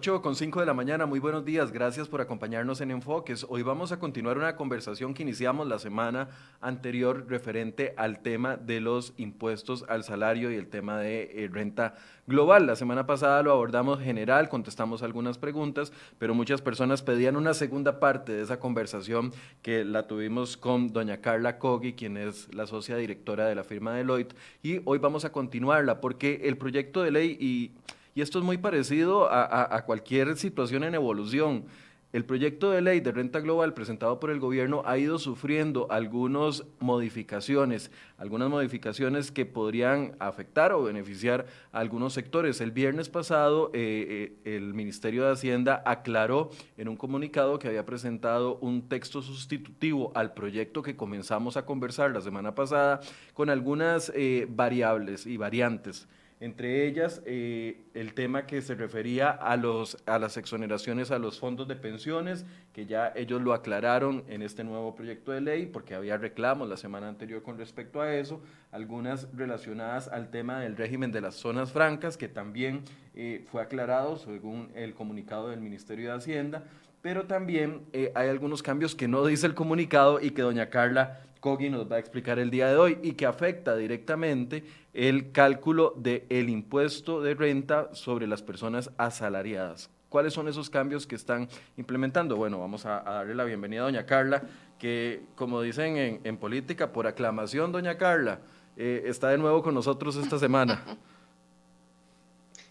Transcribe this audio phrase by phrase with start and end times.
[0.00, 3.44] 8 con 5 de la mañana, muy buenos días, gracias por acompañarnos en Enfoques.
[3.50, 6.30] Hoy vamos a continuar una conversación que iniciamos la semana
[6.62, 11.96] anterior referente al tema de los impuestos al salario y el tema de eh, renta
[12.26, 12.66] global.
[12.66, 18.00] La semana pasada lo abordamos general, contestamos algunas preguntas, pero muchas personas pedían una segunda
[18.00, 22.96] parte de esa conversación que la tuvimos con doña Carla Cogi, quien es la socia
[22.96, 27.36] directora de la firma Deloitte, y hoy vamos a continuarla porque el proyecto de ley
[27.38, 27.72] y
[28.20, 31.64] y esto es muy parecido a, cualquier situación en evolución.
[32.12, 36.64] El proyecto de ley de renta global presentado por el gobierno ha ido sufriendo algunas
[36.80, 42.60] modificaciones, algunas modificaciones que podrían afectar o beneficiar a algunos sectores.
[42.60, 47.86] El viernes pasado eh, eh, el Ministerio de Hacienda aclaró en un comunicado que había
[47.86, 53.00] presentado un texto sustitutivo al proyecto que comenzamos a conversar la semana pasada
[53.32, 56.06] con algunas eh, variables y variantes
[56.40, 61.38] entre ellas eh, el tema que se refería a, los, a las exoneraciones a los
[61.38, 65.94] fondos de pensiones, que ya ellos lo aclararon en este nuevo proyecto de ley, porque
[65.94, 68.40] había reclamos la semana anterior con respecto a eso,
[68.72, 72.84] algunas relacionadas al tema del régimen de las zonas francas, que también
[73.14, 76.64] eh, fue aclarado según el comunicado del Ministerio de Hacienda,
[77.02, 81.20] pero también eh, hay algunos cambios que no dice el comunicado y que doña Carla
[81.40, 85.94] Cogi nos va a explicar el día de hoy y que afecta directamente el cálculo
[85.96, 89.90] del el impuesto de renta sobre las personas asalariadas.
[90.10, 92.36] ¿Cuáles son esos cambios que están implementando?
[92.36, 94.42] Bueno, vamos a, darle la bienvenida a doña Carla,
[94.78, 98.40] que como dicen en, política, por aclamación, doña Carla,
[98.76, 100.84] eh, está de nuevo con nosotros esta semana.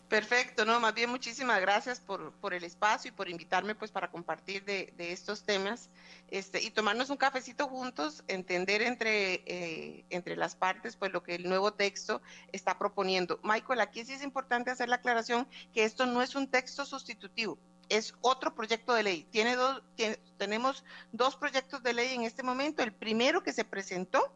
[0.09, 4.09] Perfecto, no, más bien muchísimas gracias por, por el espacio y por invitarme pues para
[4.09, 5.92] compartir de, de, estos temas
[6.30, 11.36] este, y tomarnos un cafecito juntos, entender entre, eh, entre las partes pues lo que
[11.36, 13.40] el nuevo texto está proponiendo.
[13.44, 17.59] Michael, aquí sí es importante hacer la aclaración que esto no es un texto sustitutivo,
[17.88, 19.28] es otro proyecto de ley.
[19.30, 19.84] Tiene dos,
[20.38, 22.81] tenemos dos proyectos de ley en este momento.
[22.81, 24.34] El primero que se presentó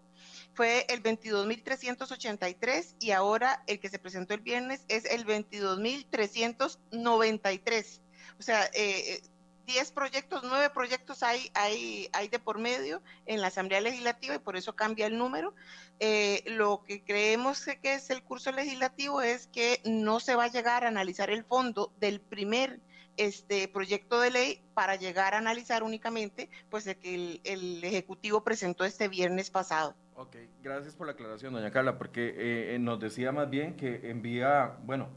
[0.53, 8.01] fue el 22.383 y ahora el que se presentó el viernes es el 22.393.
[8.39, 9.21] O sea, eh,
[9.65, 14.39] 10 proyectos, 9 proyectos hay, hay, hay de por medio en la Asamblea Legislativa y
[14.39, 15.55] por eso cambia el número.
[15.99, 20.51] Eh, lo que creemos que es el curso legislativo es que no se va a
[20.51, 22.81] llegar a analizar el fondo del primer
[23.15, 28.85] este proyecto de ley para llegar a analizar únicamente pues el que el Ejecutivo presentó
[28.85, 29.95] este viernes pasado.
[30.15, 34.77] Ok, gracias por la aclaración, doña Carla, porque eh, nos decía más bien que envía,
[34.85, 35.09] bueno,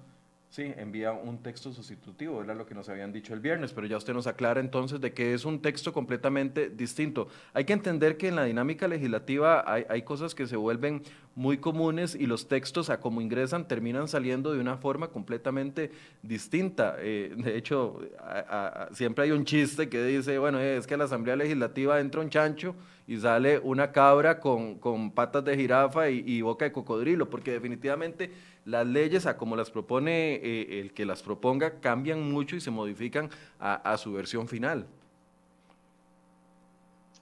[0.49, 3.97] Sí, envía un texto sustitutivo, era lo que nos habían dicho el viernes, pero ya
[3.97, 7.29] usted nos aclara entonces de que es un texto completamente distinto.
[7.53, 11.03] Hay que entender que en la dinámica legislativa hay, hay cosas que se vuelven
[11.35, 15.91] muy comunes y los textos a como ingresan terminan saliendo de una forma completamente
[16.23, 16.97] distinta.
[17.01, 18.01] Eh, de hecho,
[18.93, 22.31] siempre hay un chiste que dice, bueno, es que a la Asamblea Legislativa entra un
[22.31, 22.75] chancho
[23.07, 28.31] y sale una cabra con, con patas de jirafa y, boca de cocodrilo, porque definitivamente
[28.65, 32.71] las leyes, a como las propone eh, el que las proponga, cambian mucho y se
[32.71, 34.87] modifican a su versión final.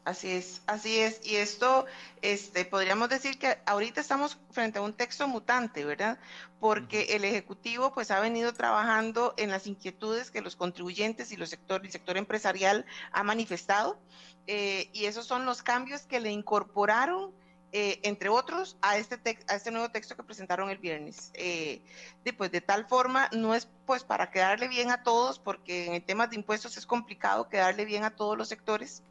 [0.04, 1.20] Así es, así es.
[1.24, 1.86] Y esto,
[2.20, 6.18] este, podríamos decir que ahorita estamos frente a un texto mutante, ¿verdad?
[6.60, 11.48] Porque el Ejecutivo pues ha venido trabajando en las inquietudes que los contribuyentes y los
[11.48, 13.98] sector, el sector empresarial ha manifestado.
[14.46, 17.32] Eh, y esos son los cambios que le incorporaron,
[17.72, 21.30] eh, entre otros, a este, a este nuevo texto que presentaron el viernes.
[21.32, 21.80] Eh,
[22.24, 25.94] de, pues, de tal forma, no es pues para quedarle bien a todos, porque en
[25.94, 29.02] el tema de impuestos es complicado quedarle bien a todos los sectores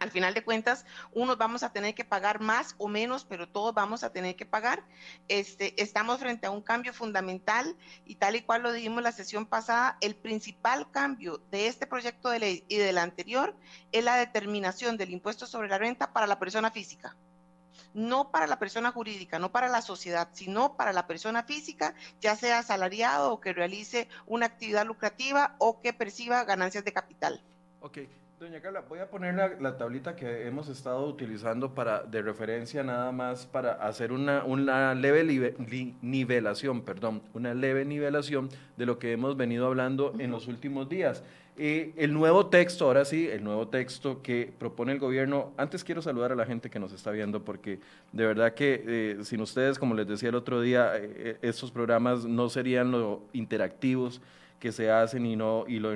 [0.00, 3.74] al final de cuentas, unos vamos a tener que pagar más o menos, pero todos
[3.74, 4.82] vamos a tener que pagar.
[5.28, 7.76] Este, estamos frente a un cambio fundamental
[8.06, 12.30] y tal y cual lo dijimos la sesión pasada, el principal cambio de este proyecto
[12.30, 13.54] de ley y del anterior
[13.92, 17.14] es la determinación del impuesto sobre la renta para la persona física
[17.92, 22.36] no para la persona jurídica, no para la sociedad, sino para la persona física, ya
[22.36, 27.42] sea asalariado o que realice una actividad lucrativa o que perciba ganancias de capital.
[27.80, 27.98] Ok,
[28.40, 33.12] Doña Carla, voy a poner la, tablita que hemos estado utilizando para de referencia nada
[33.12, 35.22] más para hacer una, una leve
[36.00, 38.48] nivelación, perdón, una leve nivelación
[38.78, 41.22] de lo que hemos venido hablando en los últimos días.
[41.58, 45.52] Eh, el nuevo texto, ahora sí, el nuevo texto que propone el gobierno.
[45.58, 47.78] Antes quiero saludar a la gente que nos está viendo porque
[48.12, 52.24] de verdad que eh, sin ustedes, como les decía el otro día, eh, estos programas
[52.24, 54.22] no serían lo interactivos
[54.60, 55.92] que se hacen y no y los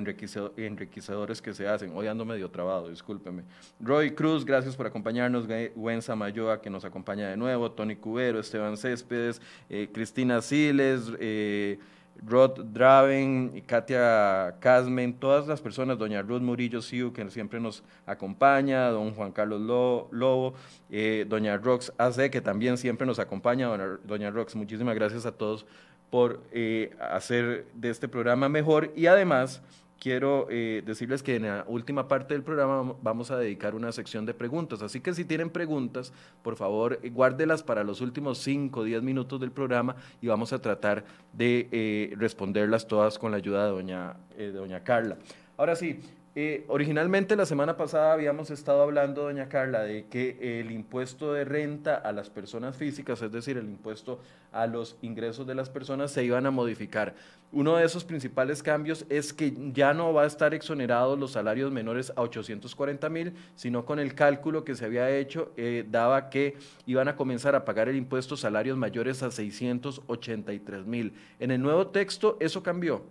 [0.56, 1.92] enriquecedores que se hacen.
[1.94, 3.44] Hoy ando medio trabado, discúlpeme.
[3.78, 5.46] Roy Cruz, gracias por acompañarnos.
[5.76, 7.70] Gwen Samayoa, que nos acompaña de nuevo.
[7.70, 11.78] Tony Cubero, Esteban Céspedes, eh, Cristina Siles, eh,
[12.26, 18.88] Rod Draven, Katia Casmen, todas las personas, doña Ruth Murillo Siu, que siempre nos acompaña,
[18.88, 20.54] don Juan Carlos Lobo,
[20.90, 23.68] eh, doña Rox AC, que también siempre nos acompaña,
[24.04, 25.66] doña, Rox, muchísimas gracias a todos
[26.10, 29.62] por eh, hacer de este programa mejor y además
[29.98, 34.26] quiero eh, decirles que en la última parte del programa vamos a dedicar una sección
[34.26, 34.82] de preguntas.
[34.82, 36.12] Así que si tienen preguntas,
[36.42, 40.52] por favor, eh, guárdelas para los últimos 5 o 10 minutos del programa y vamos
[40.52, 45.16] a tratar de responderlas todas con la ayuda de doña, de doña Carla.
[45.56, 46.00] Ahora sí,
[46.36, 51.44] eh, originalmente la semana pasada habíamos estado hablando, doña Carla, de que el impuesto de
[51.44, 54.18] renta a las personas físicas, es decir, el impuesto
[54.50, 57.14] a los ingresos de las personas, se iban a modificar.
[57.52, 61.70] Uno de esos principales cambios es que ya no va a estar exonerados los salarios
[61.70, 66.56] menores a 840 mil, sino con el cálculo que se había hecho, eh, daba que
[66.84, 71.14] iban a comenzar a pagar el impuesto salarios mayores a 683 mil.
[71.38, 73.04] En el nuevo texto eso cambió.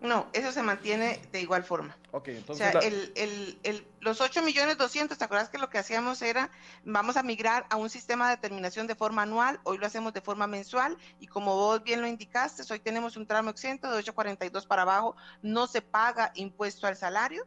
[0.00, 1.96] No, eso se mantiene de igual forma.
[2.24, 3.12] entonces o sea, el,
[3.62, 6.50] el, los 8 millones 200, ¿te acuerdas que lo que hacíamos era,
[6.84, 10.22] vamos a migrar a un sistema de determinación de forma anual, hoy lo hacemos de
[10.22, 14.64] forma mensual, y como vos bien lo indicaste, hoy tenemos un tramo exento de 842
[14.64, 17.46] para abajo, no se paga impuesto al salario,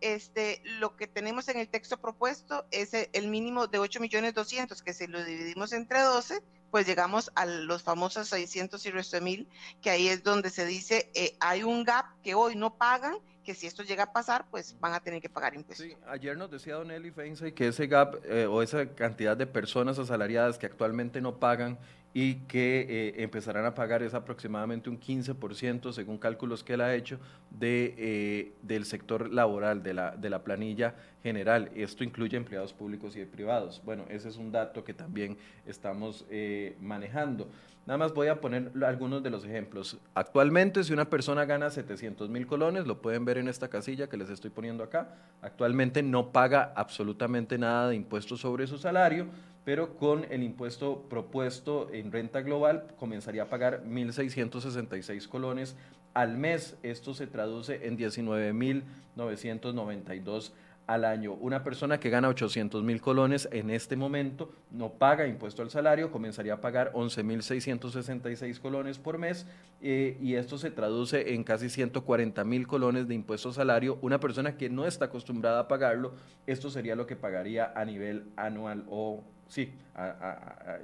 [0.00, 4.82] este, lo que tenemos en el texto propuesto es el mínimo de 8 millones 200,
[4.82, 9.22] que si lo dividimos entre 12, pues llegamos a los famosos 600 y resto de
[9.22, 9.48] mil,
[9.80, 13.54] que ahí es donde se dice, eh, hay un gap que hoy no pagan, que
[13.54, 15.86] si esto llega a pasar, pues van a tener que pagar impuestos.
[15.86, 19.46] Sí, ayer nos decía Don Eli Feinsey que ese gap eh, o esa cantidad de
[19.46, 21.78] personas asalariadas que actualmente no pagan
[22.18, 26.94] y que eh, empezarán a pagar es aproximadamente un 15%, según cálculos que él ha
[26.94, 27.18] hecho,
[27.50, 31.70] de, eh, del sector laboral, de la, de la planilla general.
[31.74, 33.82] Esto incluye empleados públicos y privados.
[33.84, 35.36] Bueno, ese es un dato que también
[35.66, 37.50] estamos eh, manejando.
[37.84, 39.98] Nada más voy a poner algunos de los ejemplos.
[40.14, 44.16] Actualmente, si una persona gana 700 mil colones, lo pueden ver en esta casilla que
[44.16, 49.26] les estoy poniendo acá, actualmente no paga absolutamente nada de impuestos sobre su salario
[49.66, 55.74] pero con el impuesto propuesto en renta global comenzaría a pagar 1.666 colones
[56.14, 56.78] al mes.
[56.84, 60.52] Esto se traduce en 19.992
[60.86, 61.32] al año.
[61.32, 66.12] Una persona que gana 800 mil colones en este momento no paga impuesto al salario,
[66.12, 69.48] comenzaría a pagar 11.666 colones por mes
[69.82, 73.98] eh, y esto se traduce en casi 140 mil colones de impuesto al salario.
[74.00, 76.14] Una persona que no está acostumbrada a pagarlo,
[76.46, 79.72] esto sería lo que pagaría a nivel anual o sí,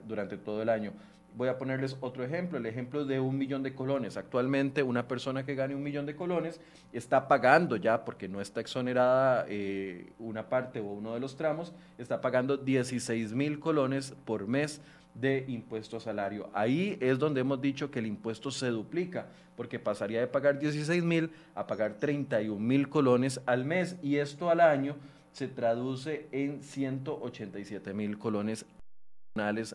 [0.06, 0.92] durante todo el año.
[1.34, 4.18] Voy a ponerles otro ejemplo, el ejemplo de un millón de colones.
[4.18, 6.60] Actualmente una persona que gane un millón de colones
[6.92, 11.72] está pagando ya, porque no está exonerada eh, una parte o uno de los tramos,
[11.96, 14.82] está pagando 16 mil colones por mes
[15.14, 16.50] de impuesto a salario.
[16.52, 19.26] Ahí es donde hemos dicho que el impuesto se duplica,
[19.56, 24.50] porque pasaría de pagar 16 mil a pagar 31 mil colones al mes y esto
[24.50, 24.96] al año
[25.32, 28.66] se traduce en 187 mil colones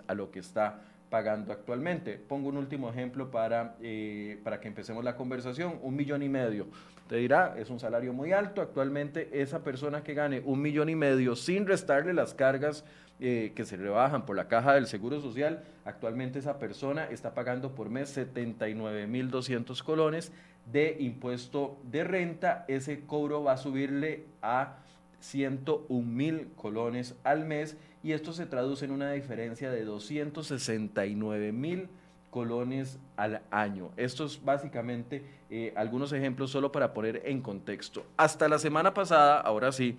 [0.07, 2.17] a lo que está pagando actualmente.
[2.17, 5.79] Pongo un último ejemplo para, eh, para que empecemos la conversación.
[5.81, 6.67] Un millón y medio.
[7.07, 8.61] Te dirá, es un salario muy alto.
[8.61, 12.83] Actualmente esa persona que gane un millón y medio sin restarle las cargas
[13.19, 17.73] eh, que se rebajan por la caja del Seguro Social, actualmente esa persona está pagando
[17.73, 20.31] por mes 79 mil 200 colones
[20.71, 22.63] de impuesto de renta.
[22.67, 24.77] Ese cobro va a subirle a
[25.19, 31.89] 101 mil colones al mes y esto se traduce en una diferencia de 269 mil
[32.29, 33.91] colones al año.
[33.97, 38.05] Estos básicamente eh, algunos ejemplos solo para poner en contexto.
[38.15, 39.97] Hasta la semana pasada, ahora sí,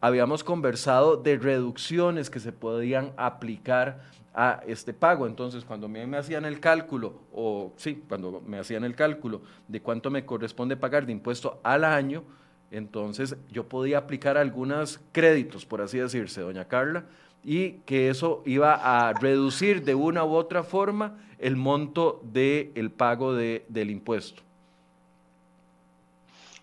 [0.00, 4.02] habíamos conversado de reducciones que se podían aplicar
[4.34, 5.26] a este pago.
[5.26, 10.10] Entonces, cuando me hacían el cálculo, o sí, cuando me hacían el cálculo de cuánto
[10.10, 12.24] me corresponde pagar de impuesto al año,
[12.70, 17.04] entonces yo podía aplicar algunos créditos, por así decirse, doña Carla,
[17.42, 23.34] y que eso iba a reducir de una u otra forma el monto del pago
[23.34, 24.42] de, del impuesto.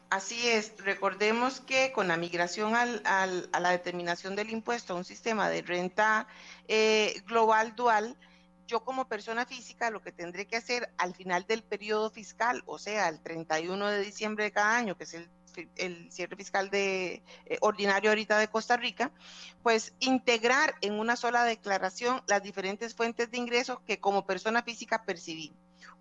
[0.09, 5.03] Así es, recordemos que con la migración al, a la determinación del impuesto a un
[5.03, 6.27] sistema de renta
[6.69, 8.15] eh, global dual,
[8.67, 12.77] yo como persona física lo que tendré que hacer al final del periodo fiscal, o
[12.77, 15.29] sea, el 31 de diciembre de cada año, que es el
[15.75, 19.11] el cierre fiscal de eh, ordinario ahorita de Costa Rica,
[19.63, 25.03] pues integrar en una sola declaración las diferentes fuentes de ingresos que como persona física
[25.05, 25.53] percibí.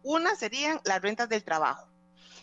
[0.02, 1.90] Una serían las rentas del trabajo.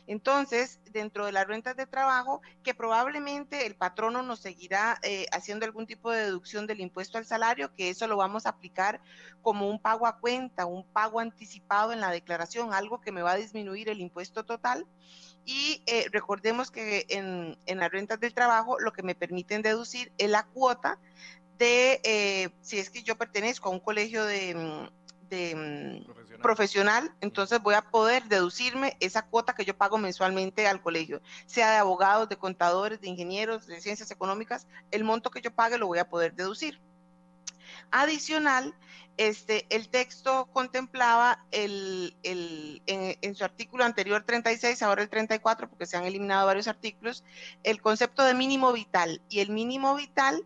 [0.05, 5.65] Entonces, dentro de las rentas de trabajo, que probablemente el patrono nos seguirá eh, haciendo
[5.65, 9.01] algún tipo de deducción del impuesto al salario, que eso lo vamos a aplicar
[9.41, 13.31] como un pago a cuenta, un pago anticipado en la declaración, algo que me va
[13.31, 14.85] a disminuir el impuesto total.
[15.45, 20.11] Y eh, recordemos que en, en, las rentas del trabajo lo que me permiten deducir
[20.17, 20.99] es la cuota
[21.57, 27.13] de, eh, si es que yo pertenezco a un colegio de, mm, de mm, profesional.
[27.21, 31.77] entonces voy a poder deducirme esa cuota que yo pago mensualmente al colegio, sea de
[31.77, 35.99] abogados, de contadores, de ingenieros, de ciencias económicas, el monto que yo pague lo voy
[35.99, 36.79] a poder deducir.
[37.95, 38.73] Adicional,
[39.17, 45.85] este, el texto contemplaba el, el, en, su artículo anterior 36, ahora el 34, porque
[45.85, 47.23] se han eliminado varios artículos,
[47.61, 49.21] el concepto de mínimo vital.
[49.29, 50.43] Y el mínimo vital,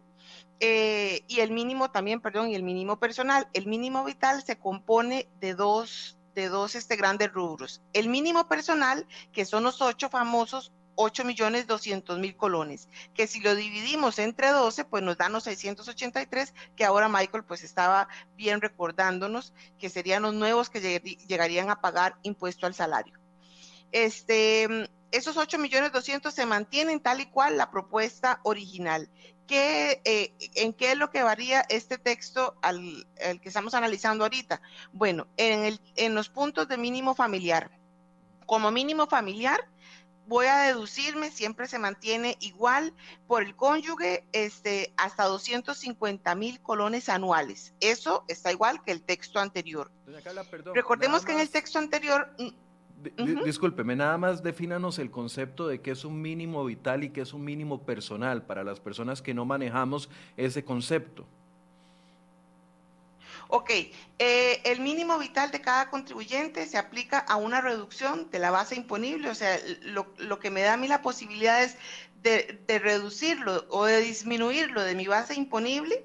[0.59, 3.47] eh, y el mínimo también, perdón, y el mínimo personal.
[3.53, 7.81] El mínimo vital se compone de dos, de dos este, grandes rubros.
[7.93, 13.39] El mínimo personal, que son los ocho famosos 8 millones 200 mil colones, que si
[13.39, 18.61] lo dividimos entre 12, pues nos dan los 683, que ahora Michael pues estaba bien
[18.61, 23.17] recordándonos que serían los nuevos que llegarían a pagar impuesto al salario.
[23.91, 24.67] Este,
[25.11, 29.09] esos 8 millones 200 se mantienen tal y cual la propuesta original.
[29.45, 34.61] ¿Qué, eh, ¿En qué es lo que varía este texto al, que estamos analizando ahorita?
[34.91, 37.71] Bueno, en, el, en los puntos de mínimo familiar.
[38.45, 39.69] Como mínimo familiar,
[40.27, 42.93] voy a deducirme, siempre se mantiene igual
[43.27, 47.73] por el cónyuge este, hasta 250 mil colones anuales.
[47.79, 49.89] Eso está igual que el texto anterior.
[50.73, 52.29] Recordemos que en el texto anterior...
[52.37, 57.21] Mm, discúlpeme, nada más defínanos el concepto de qué es un mínimo vital y qué
[57.21, 61.25] es un mínimo personal para las personas que no manejamos ese concepto.
[63.49, 63.69] Ok,
[64.19, 68.75] eh, el mínimo vital de cada contribuyente se aplica a una reducción de la base
[68.75, 71.77] imponible, o sea, lo, que me da a mí la posibilidad es
[72.23, 76.03] de, reducirlo o de disminuirlo de mi base imponible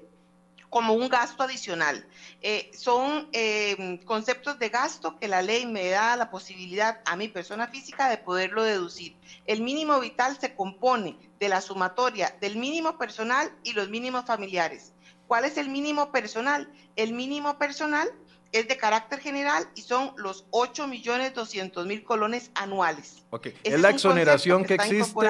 [0.69, 2.07] como un gasto adicional.
[2.41, 7.27] Eh, son eh, conceptos de gasto que la ley me da la posibilidad a mi
[7.27, 9.17] persona física de poderlo deducir.
[9.45, 14.92] El mínimo vital se compone de la sumatoria del mínimo personal y los mínimos familiares.
[15.27, 16.71] ¿Cuál es el mínimo personal?
[16.95, 18.09] El mínimo personal
[18.51, 23.23] es de carácter general y son los 8 millones 200 mil colones anuales.
[23.31, 25.27] Ok, es la exoneración que, existe.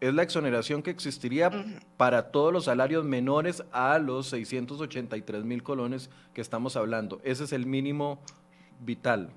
[0.00, 1.50] Es la exoneración que existiría
[1.96, 7.20] para todos los salarios menores a los 683 mil colones que estamos hablando.
[7.24, 8.20] Ese es el mínimo
[8.80, 9.30] vital.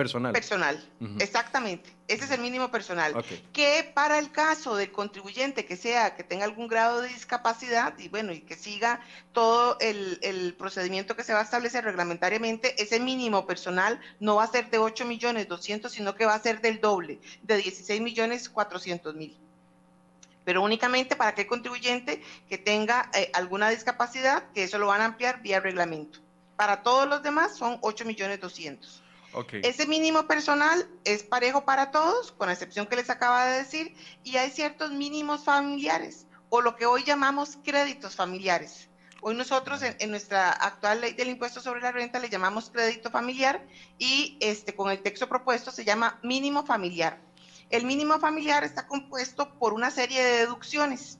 [0.00, 0.32] Personal.
[0.32, 0.88] Personal,
[1.18, 1.90] exactamente.
[2.08, 3.14] Ese es el mínimo personal.
[3.52, 8.08] Que para el caso del contribuyente que sea, que tenga algún grado de discapacidad y
[8.08, 9.00] bueno, y que siga
[9.32, 14.46] todo el, procedimiento que se va a establecer reglamentariamente, ese mínimo personal no va a
[14.46, 18.48] ser de 8 millones 200, sino que va a ser del doble, de 16 millones
[18.48, 19.36] 400 mil.
[20.44, 25.04] Pero únicamente para aquel contribuyente que tenga eh, alguna discapacidad, que eso lo van a
[25.04, 26.20] ampliar vía reglamento.
[26.56, 29.02] Para todos los demás son 8 millones 200.
[29.52, 33.94] Ese mínimo personal es parejo para todos, con la excepción que les acaba de decir,
[34.24, 38.88] y hay ciertos mínimos familiares, o lo que hoy llamamos créditos familiares.
[39.22, 43.66] Hoy nosotros en, nuestra actual ley del impuesto sobre la renta le llamamos crédito familiar
[43.98, 47.20] y este con el texto propuesto se llama mínimo familiar.
[47.68, 51.19] El mínimo familiar está compuesto por una serie de deducciones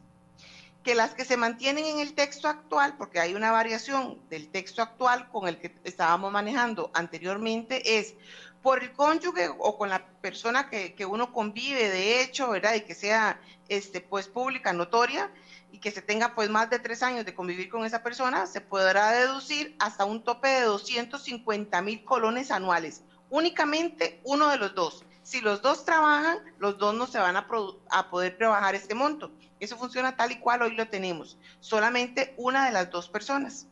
[0.83, 4.81] que las que se mantienen en el texto actual, porque hay una variación del texto
[4.81, 8.15] actual con el que estábamos manejando anteriormente, es
[8.63, 12.75] por el cónyuge o con la persona que, uno convive de hecho, ¿verdad?
[12.75, 15.31] Y que sea este, pues pública, notoria,
[15.73, 18.61] y que se tenga pues más de tres años de convivir con esa persona, se
[18.61, 23.03] podrá deducir hasta un tope de 250 mil colones anuales.
[23.29, 25.05] Únicamente uno de los dos.
[25.31, 27.47] Si los dos trabajan, los dos no se van a,
[27.91, 29.31] a poder trabajar este monto.
[29.61, 31.39] Eso funciona tal y cual hoy lo tenemos.
[31.61, 33.69] Solamente una de las dos personas.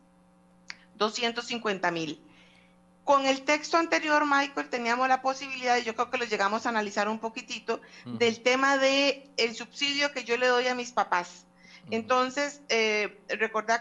[0.95, 2.23] 250 mil.
[3.03, 6.69] Con el texto anterior, Michael, teníamos la posibilidad, y yo creo que lo llegamos a
[6.69, 11.45] analizar un poquitito, del tema de el subsidio que yo le doy a mis papás.
[11.91, 13.19] Entonces, eh,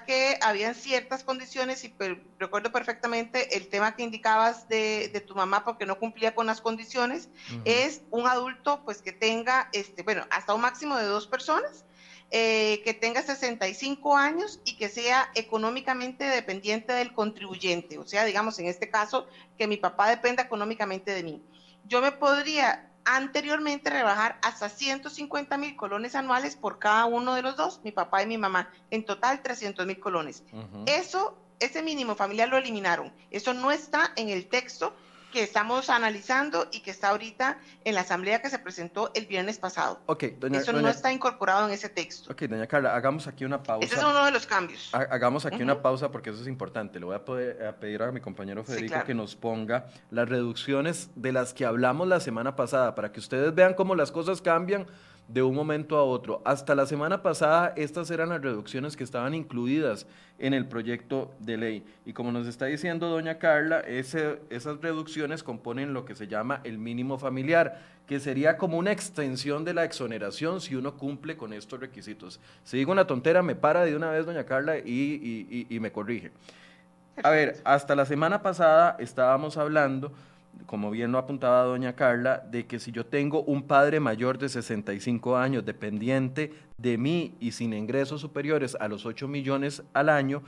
[0.07, 1.95] que habían ciertas condiciones y
[2.39, 7.29] recuerdo perfectamente el tema que indicabas de, tu mamá porque no cumplía con las condiciones,
[7.65, 11.85] es un adulto pues que tenga, este, bueno, hasta un máximo de dos personas
[12.31, 17.99] eh, que tenga 65 años y que sea económicamente dependiente del contribuyente.
[17.99, 21.43] O sea, digamos, en este caso, que mi papá dependa económicamente de mí.
[21.85, 27.57] Yo me podría anteriormente rebajar hasta 150 mil colones anuales por cada uno de los
[27.57, 28.71] dos, mi papá y mi mamá.
[28.91, 30.43] En total, 300 mil colones.
[30.87, 33.13] Eso, ese mínimo familiar lo eliminaron.
[33.31, 34.95] Eso no está en el texto
[35.33, 39.59] que estamos analizando y que está ahorita en la asamblea que se presentó el viernes
[39.59, 40.01] pasado.
[40.07, 42.33] Ok, doña, Eso no está incorporado en ese texto.
[42.33, 43.87] Ok, doña Carla, hagamos aquí una pausa.
[43.87, 44.91] Ese es uno de los cambios.
[44.93, 46.99] Hagamos aquí una pausa porque eso es importante.
[46.99, 51.33] Le voy a, poder, pedir a mi compañero Federico que nos ponga las reducciones de
[51.33, 54.87] las que hablamos la semana pasada para que ustedes vean cómo las cosas cambian
[55.29, 56.43] de un momento a otro.
[56.45, 60.07] Hasta la semana pasada estas eran las reducciones que estaban incluidas
[60.39, 61.85] en el proyecto de ley.
[62.07, 66.79] Y como nos está diciendo doña Carla, esas reducciones componen lo que se llama el
[66.79, 71.79] mínimo familiar, que sería como una extensión de la exoneración si uno cumple con estos
[71.79, 72.41] requisitos.
[72.65, 76.31] Si digo una tontera, me para de una vez doña Carla y me corrige.
[77.23, 80.13] A ver, hasta la semana pasada estábamos hablando
[80.67, 84.49] como bien lo apuntaba doña Carla, de que si yo tengo un padre mayor de
[84.49, 90.43] 65 años dependiente de mí y sin ingresos superiores a los 8 millones al año,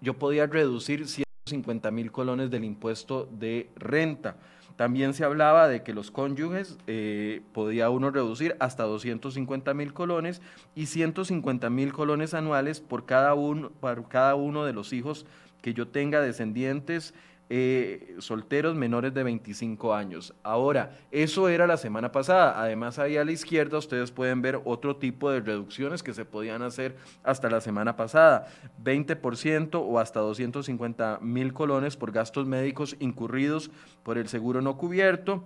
[0.00, 4.36] yo podía reducir 150 mil colones del impuesto de renta.
[4.76, 10.42] También se hablaba de que los cónyuges eh, podía uno reducir hasta 250 mil colones
[10.74, 15.24] y 150 mil colones anuales por cada, uno, por cada uno de los hijos
[15.62, 17.14] que yo tenga descendientes
[17.48, 20.34] eh, solteros menores de 25 años.
[20.42, 22.60] Ahora, eso era la semana pasada.
[22.60, 26.62] Además, ahí a la izquierda ustedes pueden ver otro tipo de reducciones que se podían
[26.62, 28.48] hacer hasta la semana pasada.
[28.82, 33.70] 20% o hasta 250 mil colones por gastos médicos incurridos
[34.02, 35.44] por el seguro no cubierto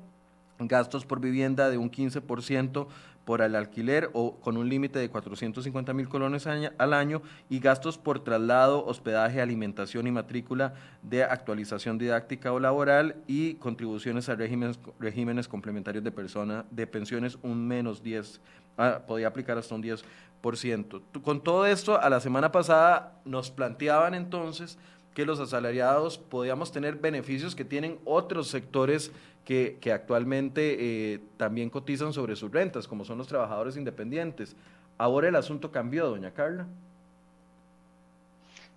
[0.61, 2.87] gastos por vivienda de un 15%
[3.25, 7.99] por el alquiler o con un límite de 450 mil colones al año y gastos
[7.99, 14.81] por traslado, hospedaje, alimentación y matrícula de actualización didáctica o laboral y contribuciones a regímenes,
[14.99, 18.41] regímenes complementarios de persona de pensiones un menos 10,
[18.79, 21.03] ah, podía aplicar hasta un 10%.
[21.23, 24.79] Con todo esto, a la semana pasada nos planteaban entonces
[25.21, 29.13] que los asalariados podíamos tener beneficios que tienen otros sectores
[29.45, 34.57] que, actualmente eh, también cotizan sobre sus rentas, como son los trabajadores independientes.
[34.97, 36.67] Ahora el asunto cambió, doña Carla.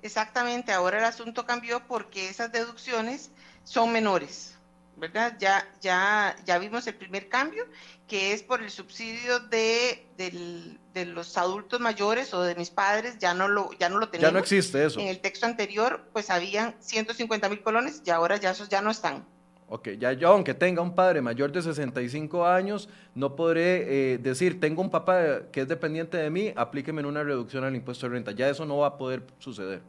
[0.01, 3.31] Exactamente, ahora el asunto cambió porque esas deducciones
[3.63, 4.57] son menores,
[4.97, 5.37] ¿verdad?
[5.39, 7.65] Ya, ya, ya vimos el primer cambio,
[8.07, 13.33] que es por el subsidio de, de los adultos mayores o de mis padres, ya
[13.33, 14.29] no lo, ya no lo tenemos.
[14.29, 14.99] Ya no existe eso.
[14.99, 18.91] En el texto anterior, pues habían 150 mil colones y ahora ya esos ya no
[18.91, 19.25] están.
[19.69, 24.59] Ok, ya yo, aunque tenga un padre mayor de 65 años, no podré eh, decir,
[24.59, 28.13] tengo un papá que es dependiente de mí, aplíqueme en una reducción al impuesto de
[28.13, 28.31] renta.
[28.33, 29.81] Ya eso no va a poder suceder.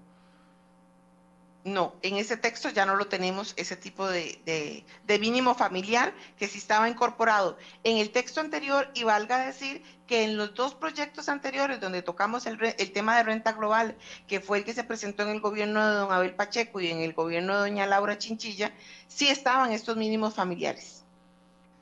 [1.64, 4.84] No, en ese texto ya no lo tenemos, ese tipo de,
[5.18, 10.36] mínimo familiar que sí estaba incorporado en el texto anterior y valga decir que en
[10.36, 13.96] los dos proyectos anteriores donde tocamos el, el, tema de renta global,
[14.28, 16.98] que fue el que se presentó en el gobierno de don Abel Pacheco y en
[16.98, 18.70] el gobierno de doña Laura Chinchilla,
[19.08, 21.03] sí estaban estos mínimos familiares.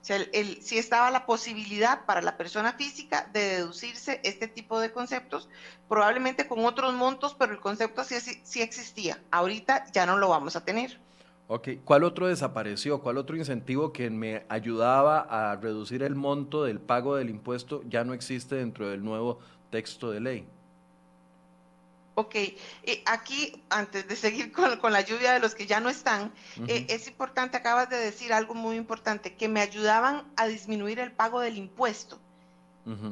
[0.02, 0.18] O sea,
[0.60, 5.48] sí estaba la posibilidad para la persona física de deducirse este tipo de conceptos,
[5.88, 9.22] probablemente con otros montos, pero el concepto sí existía.
[9.30, 10.98] Ahorita ya no lo vamos a tener.
[11.46, 13.00] Ok, ¿cuál otro desapareció?
[13.00, 18.02] ¿Cuál otro incentivo que me ayudaba a reducir el monto del pago del impuesto ya
[18.02, 19.38] no existe dentro del nuevo
[19.70, 20.46] texto de ley?
[22.14, 26.32] Ok, eh, aquí antes de seguir con, la lluvia de los que ya no están,
[26.68, 31.12] eh, es importante, acabas de decir algo muy importante, que me ayudaban a disminuir el
[31.12, 32.20] pago del impuesto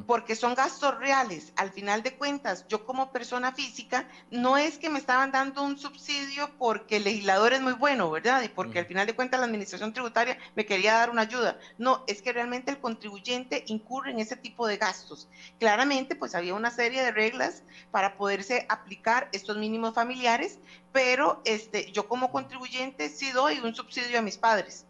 [0.05, 1.53] porque son gastos reales.
[1.55, 5.77] Al final de cuentas, yo como persona física, no es que me estaban dando un
[5.77, 8.41] subsidio porque el legislador es muy bueno, ¿verdad?
[8.43, 11.57] Y porque al final de cuentas la administración tributaria me quería dar una ayuda.
[11.77, 15.29] No, es que realmente el contribuyente incurre en ese tipo de gastos.
[15.59, 20.59] Claramente, pues había una serie de reglas para poderse aplicar estos mínimos familiares,
[20.91, 24.85] pero este, yo como contribuyente sí doy un subsidio a mis padres.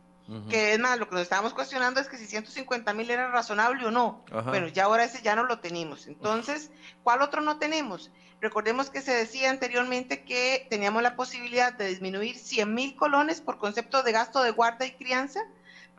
[0.50, 3.86] Que es más, lo que nos estábamos cuestionando es que si 150 mil era razonable
[3.86, 4.24] o no.
[4.46, 6.08] Bueno, ya ahora ese ya no lo tenemos.
[6.08, 6.72] Entonces,
[7.04, 8.12] ¿cuál otro no tenemos?
[8.40, 13.58] Recordemos que se decía anteriormente que teníamos la posibilidad de disminuir 100 mil colones por
[13.58, 15.42] concepto de gasto de guarda y crianza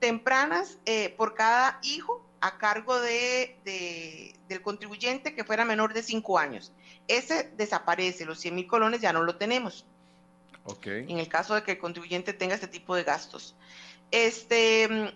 [0.03, 6.38] tempranas eh, por cada hijo a cargo de, del contribuyente que fuera menor de 5
[6.40, 6.73] años.
[7.07, 9.87] Ese desaparece, los 100 mil colones ya no lo tenemos.
[10.64, 11.07] Okay.
[11.09, 13.55] En el caso de que el contribuyente tenga este tipo de gastos.
[14.12, 15.09] Este, mm,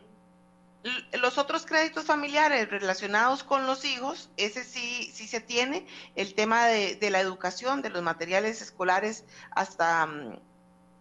[1.20, 5.87] los otros créditos familiares relacionados con los hijos, ese sí, sí se tiene.
[6.16, 10.38] El tema de, la educación, de los materiales escolares hasta mm,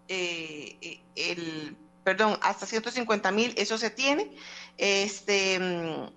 [0.08, 4.32] eh, eh, el, perdón, hasta 150 mil, eso se tiene.
[4.78, 6.10] Este, mm,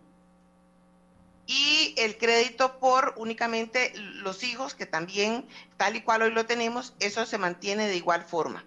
[1.46, 5.46] y el crédito por únicamente los hijos, que también,
[5.78, 8.64] tal y cual hoy lo tenemos, eso se mantiene de igual forma.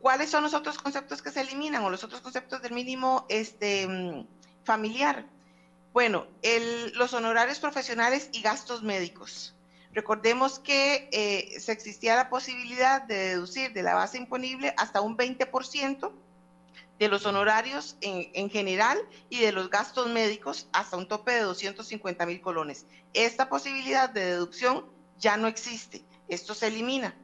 [0.00, 3.86] ¿Cuáles son los otros conceptos que se eliminan o los otros conceptos del mínimo este,
[3.86, 4.26] mm,
[4.64, 5.26] familiar?
[5.92, 6.26] Bueno,
[6.94, 9.54] los honorarios profesionales y gastos médicos.
[9.92, 15.16] Recordemos que eh, se existía la posibilidad de deducir de la base imponible hasta un
[15.16, 16.12] 20%
[17.00, 18.98] de los honorarios en, general
[19.30, 22.86] y de los gastos médicos hasta un tope de 250 mil colones.
[23.14, 24.84] Esta posibilidad de deducción
[25.18, 26.04] ya no existe.
[26.28, 27.16] Esto se elimina.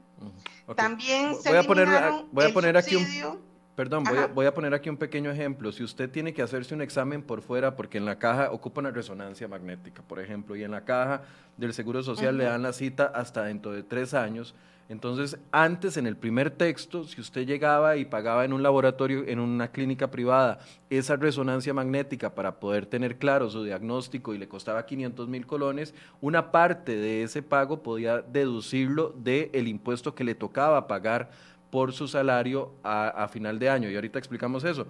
[0.74, 1.88] También se voy a poner,
[2.33, 5.70] voy a poner aquí un Perdón, voy a, poner aquí un pequeño ejemplo.
[5.70, 8.90] Si usted tiene que hacerse un examen por fuera, porque en la caja ocupa una
[8.90, 11.24] resonancia magnética, por ejemplo, y en la caja
[11.59, 14.55] del Seguro Social le dan la cita hasta dentro de tres años,
[14.88, 19.40] entonces antes en el primer texto, si usted llegaba y pagaba en un laboratorio, en
[19.40, 24.87] una clínica privada, esa resonancia magnética para poder tener claro su diagnóstico y le costaba
[24.87, 30.87] 500 mil colones, una parte de ese pago podía deducirlo del impuesto que le tocaba
[30.87, 31.31] pagar
[31.70, 33.90] por su salario a, final de año.
[33.90, 34.87] Y ahorita explicamos eso.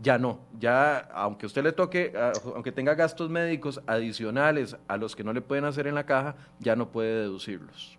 [0.00, 2.12] Ya no, ya aunque usted le toque,
[2.54, 6.36] aunque tenga gastos médicos adicionales a los que no le pueden hacer en la caja,
[6.60, 7.98] ya no puede deducirlos.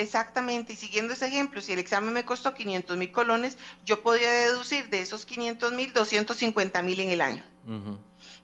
[0.00, 4.32] Exactamente, y siguiendo ese ejemplo, si el examen me costó 500 mil colones, yo podía
[4.32, 7.44] deducir de esos 500 mil 250 mil en el año.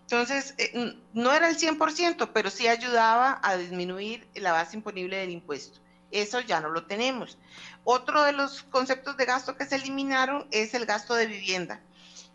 [0.02, 5.30] Entonces, eh, no era el 100%, pero sí ayudaba a disminuir la base imponible del
[5.30, 5.80] impuesto.
[6.10, 7.38] Eso ya no lo tenemos.
[7.84, 11.80] Otro de los conceptos de gasto que se eliminaron es el gasto de vivienda,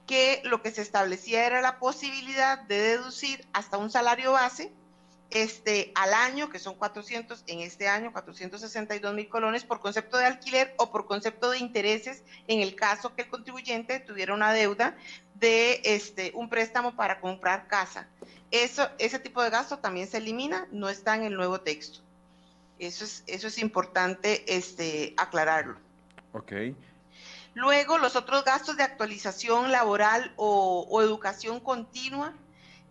[0.07, 4.73] que lo que se establecía era la posibilidad de deducir hasta un salario base
[5.31, 10.25] este, al año, que son 400, en este año 462 mil colones por concepto de
[10.25, 14.95] alquiler o por concepto de intereses en el caso que el contribuyente tuviera una deuda
[15.35, 18.07] de este, un préstamo para comprar casa.
[18.51, 22.01] Eso, ese tipo de gasto también se elimina, no está en el nuevo texto.
[22.79, 25.77] Eso es, eso es importante este, aclararlo.
[26.33, 26.53] Ok.
[27.53, 32.33] Luego, los otros gastos de actualización laboral o, educación continua,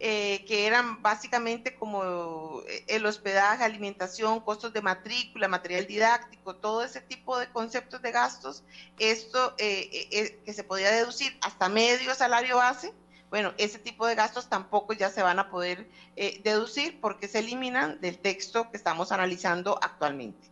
[0.01, 6.83] eh, que eran básicamente como eh, el hospedaje, alimentación, costos de matrícula, material didáctico, todo
[6.83, 8.65] ese tipo de conceptos de gastos,
[8.99, 12.93] esto eh, que se podía deducir hasta medio salario base,
[13.31, 17.39] bueno, ese tipo de gastos tampoco ya se van a poder eh, deducir porque se
[17.39, 20.49] eliminan del texto que estamos analizando actualmente.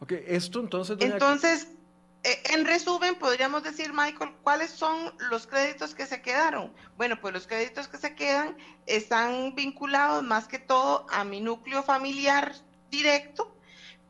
[0.00, 0.96] Ok, esto entonces...
[1.00, 1.75] Entonces, eh,
[2.26, 6.72] en resumen, podríamos decir, Michael, ¿cuáles son los créditos que se quedaron?
[6.96, 11.82] Bueno, pues los créditos que se quedan están vinculados más que todo a mi núcleo
[11.82, 12.54] familiar
[12.90, 13.56] directo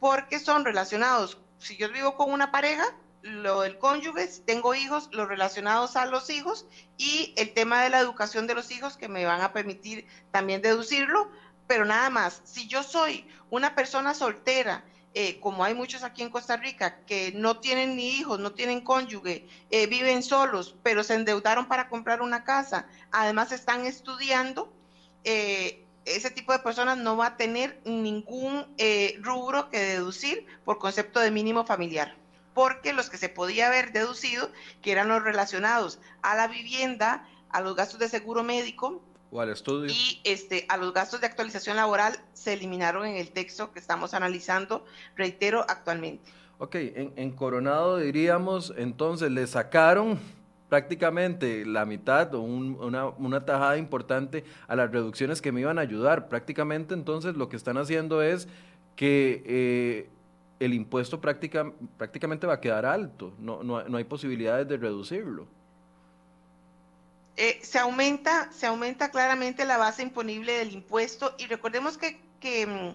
[0.00, 2.84] porque son relacionados, si yo vivo con una pareja,
[3.22, 7.98] lo del cónyuge, tengo hijos, los relacionados a los hijos y el tema de la
[7.98, 11.30] educación de los hijos que me van a permitir también deducirlo,
[11.66, 14.84] pero nada más, si yo soy una persona soltera,
[15.18, 18.82] eh, como hay muchos aquí en Costa Rica, que no tienen ni hijos, no tienen
[18.82, 24.70] cónyuge, eh, viven solos, pero se endeudaron para comprar una casa, además están estudiando,
[25.24, 28.66] eh, ese tipo de personas no va a tener ningún
[29.22, 32.14] rubro que deducir por concepto de mínimo familiar
[32.52, 34.50] porque los que se podía haber deducido,
[34.82, 39.02] que eran los relacionados a la vivienda, a los gastos de seguro médico,
[39.36, 39.90] o al estudio.
[39.90, 44.14] Y este, a los gastos de actualización laboral se eliminaron en el texto que estamos
[44.14, 46.30] analizando, reitero, actualmente.
[46.58, 50.18] Ok, en, Coronado diríamos, entonces le sacaron
[50.70, 55.82] prácticamente la mitad o una, una, tajada importante a las reducciones que me iban a
[55.82, 56.28] ayudar.
[56.28, 58.48] Prácticamente entonces lo que están haciendo es
[58.96, 60.08] que eh,
[60.60, 65.46] el impuesto prácticamente va a quedar alto, no, no, hay posibilidades de reducirlo.
[67.36, 72.66] Eh, se, aumenta, se aumenta claramente la base imponible del impuesto y recordemos que, que
[72.66, 72.94] mm,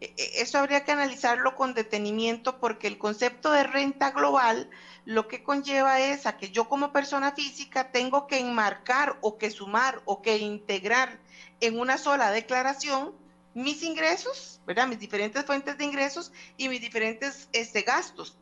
[0.00, 4.70] e, e, eso habría que analizarlo con detenimiento porque el concepto de renta global
[5.04, 9.50] lo que conlleva es a que yo como persona física tengo que enmarcar o que
[9.50, 11.18] sumar o que integrar
[11.60, 13.12] en una sola declaración
[13.54, 14.86] mis ingresos, ¿verdad?
[14.86, 18.38] Mis diferentes fuentes de ingresos y mis diferentes este, gastos,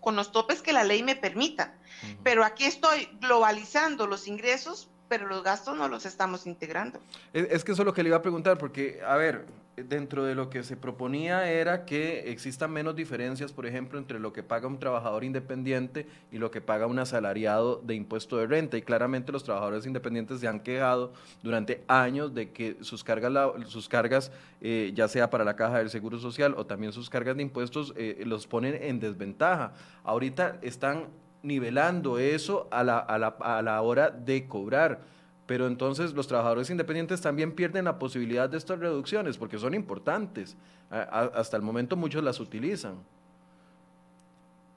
[0.00, 1.74] con los topes que la ley me permita.
[2.22, 7.00] Pero aquí estoy globalizando los ingresos, pero los gastos no los estamos integrando.
[7.32, 9.46] Es, que eso es lo que le iba a preguntar, porque, a ver,
[9.84, 14.32] dentro de lo que se proponía era que existan menos diferencias, por ejemplo, entre lo
[14.32, 18.76] que paga un trabajador independiente y lo que paga un asalariado de impuesto de renta.
[18.76, 21.12] Y claramente los trabajadores independientes se han quejado
[21.42, 23.32] durante años de que sus cargas,
[23.66, 27.36] sus cargas eh, ya sea para la caja del Seguro Social o también sus cargas
[27.36, 29.72] de impuestos, eh, los ponen en desventaja.
[30.04, 31.06] Ahorita están
[31.42, 35.17] nivelando eso a la, a la, a la hora de cobrar
[35.48, 40.58] pero entonces los trabajadores independientes también pierden la posibilidad de estas reducciones porque son importantes.
[40.90, 43.02] hasta el momento muchos las utilizan.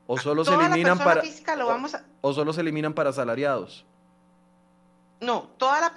[0.08, 1.22] o solo se eliminan para
[2.22, 3.86] o solo se eliminan para asalariados.
[5.20, 5.94] No, toda la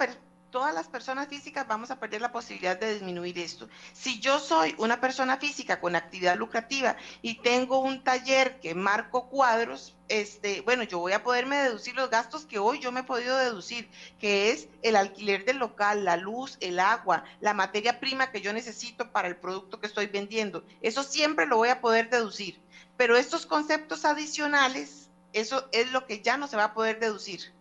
[0.55, 3.67] todas las personas físicas vamos a perder la posibilidad de disminuir esto.
[3.91, 9.27] Si yo soy una persona física con actividad lucrativa y tengo un taller que marco
[9.27, 13.03] cuadros, este, bueno, yo voy a poderme deducir los gastos que hoy yo me he
[13.03, 18.31] podido deducir, que es el alquiler del local, la luz, el agua, la materia prima
[18.31, 20.63] que yo necesito para el producto que estoy vendiendo.
[20.81, 22.61] Eso siempre lo voy a poder deducir.
[22.95, 27.54] Pero estos conceptos adicionales, eso es lo que ya no se va a poder deducir.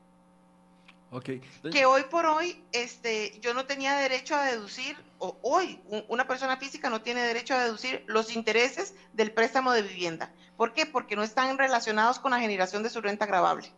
[1.70, 6.56] Que hoy por hoy este, yo no tenía derecho a deducir, o hoy una persona
[6.56, 10.32] física no tiene derecho a deducir los intereses del préstamo de vivienda.
[10.56, 10.86] ¿Por qué?
[10.86, 13.68] Porque no están relacionados con la generación de su renta agravable.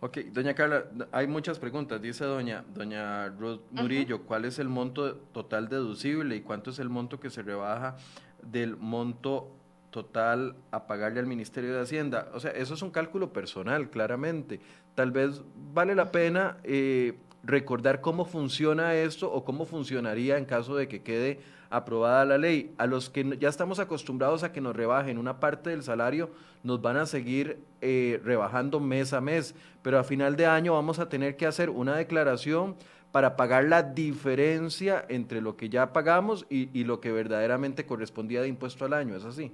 [0.00, 2.00] Ok, doña Carla, hay muchas preguntas.
[2.00, 6.88] Dice doña, doña Ruth Murillo, ¿cuál es el monto total deducible y cuánto es el
[6.88, 7.96] monto que se rebaja
[8.42, 9.56] del monto
[9.96, 12.28] total a pagarle al Ministerio de Hacienda.
[12.34, 14.60] O sea, eso es un cálculo personal, claramente.
[14.96, 15.42] Tal vez
[15.74, 21.02] vale la pena eh, recordar cómo funciona esto o cómo funcionaría en caso de que
[21.02, 22.74] quede aprobada la ley.
[22.78, 26.30] A los que ya estamos acostumbrados a que nos rebajen una parte del salario,
[26.62, 30.98] nos van a seguir eh, rebajando mes a mes, pero a final de año vamos
[30.98, 32.74] a tener que hacer una declaración
[33.12, 38.40] para pagar la diferencia entre lo que ya pagamos y, y lo que verdaderamente correspondía
[38.40, 39.14] de impuesto al año.
[39.14, 39.52] ¿Es así?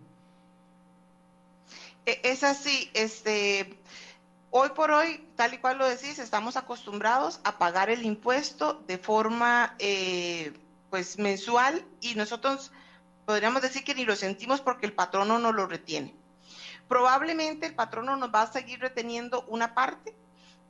[2.07, 3.74] E, es así, este,
[4.52, 8.98] hoy por hoy, tal y cual lo decís, estamos acostumbrados a pagar el impuesto de
[8.98, 10.52] forma eh,
[10.90, 12.70] pues mensual y nosotros
[13.26, 16.14] podríamos decir que ni lo sentimos porque el patrono no lo retiene.
[16.86, 20.14] Probablemente el patrono nos va a seguir reteniendo una parte,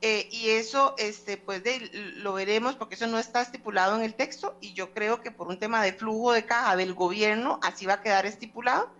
[0.05, 4.57] eh, y eso, este, pues lo veremos porque eso no está estipulado en el texto
[4.59, 7.93] y yo creo que por un tema de flujo de caja del gobierno así va
[7.93, 8.93] a quedar estipulado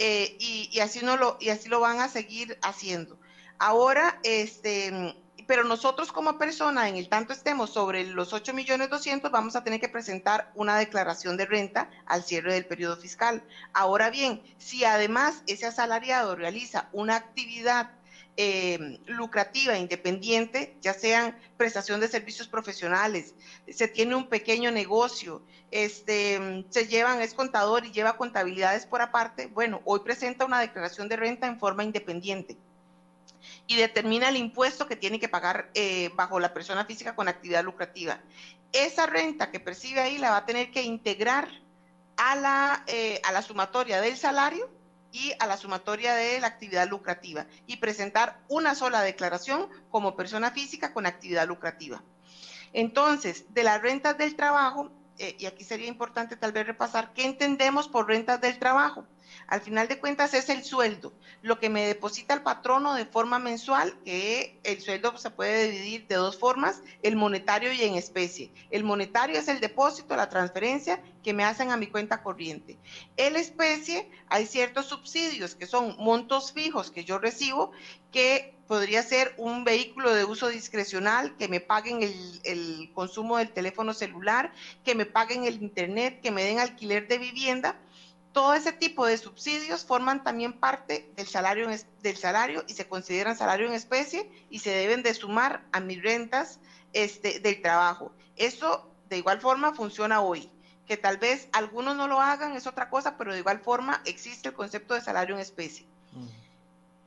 [0.00, 3.20] eh, y, así no lo y así lo van a seguir haciendo.
[3.58, 5.16] Ahora, este,
[5.48, 9.64] pero nosotros como persona, en el tanto estemos sobre los 8 millones 200, vamos a
[9.64, 13.42] tener que presentar una declaración de renta al cierre del periodo fiscal.
[13.72, 17.90] Ahora bien, si además ese asalariado realiza una actividad
[18.36, 23.34] eh, lucrativa, independiente, ya sean prestación de servicios profesionales,
[23.68, 25.42] se tiene un pequeño negocio,
[25.72, 31.08] este, se llevan, es contador y lleva contabilidades por aparte, bueno, hoy presenta una declaración
[31.08, 32.56] de renta en forma independiente
[33.66, 37.64] y determina el impuesto que tiene que pagar eh, bajo la persona física con actividad
[37.64, 38.20] lucrativa.
[38.72, 41.48] Esa renta que percibe ahí la va a tener que integrar
[42.16, 44.70] a la, eh, a la sumatoria del salario
[45.12, 50.50] y a la sumatoria de la actividad lucrativa y presentar una sola declaración como persona
[50.50, 52.02] física con actividad lucrativa.
[52.72, 57.24] Entonces, de las rentas del trabajo, eh, y aquí sería importante tal vez repasar qué
[57.24, 59.06] entendemos por rentas del trabajo.
[59.46, 61.12] Al final de cuentas es el sueldo,
[61.42, 66.06] lo que me deposita el patrono de forma mensual, que el sueldo se puede dividir
[66.06, 68.50] de dos formas, el monetario y en especie.
[68.70, 72.78] El monetario es el depósito, la transferencia que me hacen a mi cuenta corriente.
[73.16, 77.72] En especie hay ciertos subsidios que son montos fijos que yo recibo
[78.12, 83.50] que podría ser un vehículo de uso discrecional, que me paguen el, el, consumo del
[83.50, 84.52] teléfono celular,
[84.84, 87.76] que me paguen el internet, que me den alquiler de vivienda
[88.38, 91.68] todo ese tipo de subsidios forman también parte del salario,
[92.02, 96.00] del salario y se consideran salario en especie y se deben de sumar a mis
[96.00, 96.60] rentas
[96.92, 98.12] este, del trabajo.
[98.36, 100.52] Eso de igual forma funciona hoy.
[100.86, 104.50] Que tal vez algunos no lo hagan es otra cosa, pero de igual forma existe
[104.50, 105.88] el concepto de salario en especie.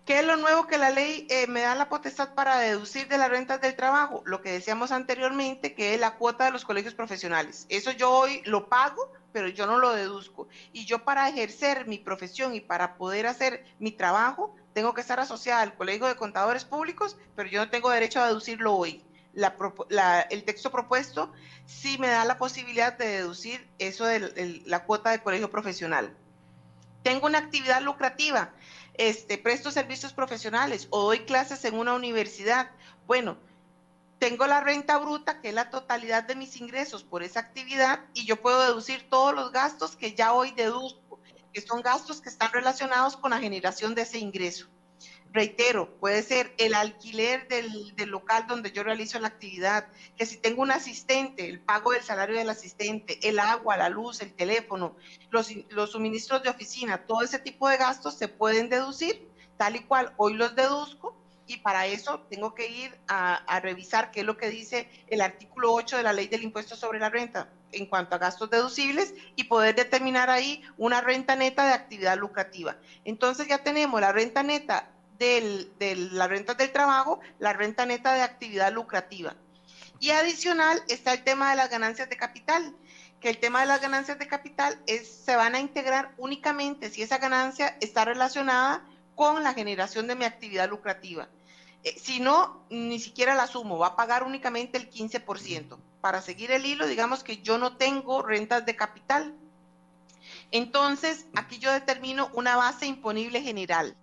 [0.05, 3.19] ¿Qué es lo nuevo que la ley eh, me da la potestad para deducir de
[3.19, 4.23] las rentas del trabajo?
[4.25, 7.67] Lo que decíamos anteriormente, que es la cuota de los colegios profesionales.
[7.69, 10.47] Eso yo hoy lo pago, pero yo no lo deduzco.
[10.73, 15.19] Y yo para ejercer mi profesión y para poder hacer mi trabajo, tengo que estar
[15.19, 19.03] asociada al Colegio de Contadores Públicos, pero yo no tengo derecho a deducirlo hoy.
[19.35, 21.31] el texto propuesto
[21.67, 26.17] sí me da la posibilidad de deducir eso de la cuota de colegio profesional.
[27.03, 28.51] Tengo una actividad lucrativa
[28.95, 32.71] este, presto servicios profesionales o doy clases en una universidad.
[33.07, 33.37] Bueno,
[34.19, 38.25] tengo la renta bruta, que es la totalidad de mis ingresos por esa actividad, y
[38.25, 41.19] yo puedo deducir todos los gastos que ya hoy deduzco,
[41.53, 44.70] que son gastos que están relacionados con la generación de ese ingreso
[45.31, 50.61] reitero, puede ser el alquiler del, local donde yo realizo la actividad, que si tengo
[50.61, 54.95] un asistente, el pago del salario del asistente, el agua, la luz, el teléfono,
[55.29, 59.81] los, los suministros de oficina, todo ese tipo de gastos se pueden deducir tal y
[59.81, 61.15] cual hoy los deduzco
[61.51, 65.73] y para eso tengo que ir a, revisar qué es lo que dice el artículo
[65.73, 69.45] 8 de la ley del impuesto sobre la renta en cuanto a gastos deducibles y
[69.45, 72.77] poder determinar ahí una renta neta de actividad lucrativa.
[73.05, 74.89] Entonces ya tenemos la renta neta
[75.21, 79.35] de las rentas del trabajo, la renta neta de actividad lucrativa.
[79.99, 82.75] Y adicional está el tema de las ganancias de capital,
[83.19, 87.03] que el tema de las ganancias de capital es, se van a integrar únicamente si
[87.03, 88.83] esa ganancia está relacionada
[89.15, 91.29] con la generación de mi actividad lucrativa.
[91.83, 95.77] Eh, si no, ni siquiera la sumo, va a pagar únicamente el 15%.
[96.01, 99.35] Para seguir el hilo, digamos que yo no tengo rentas de capital.
[100.49, 103.95] Entonces, aquí yo determino una base imponible general.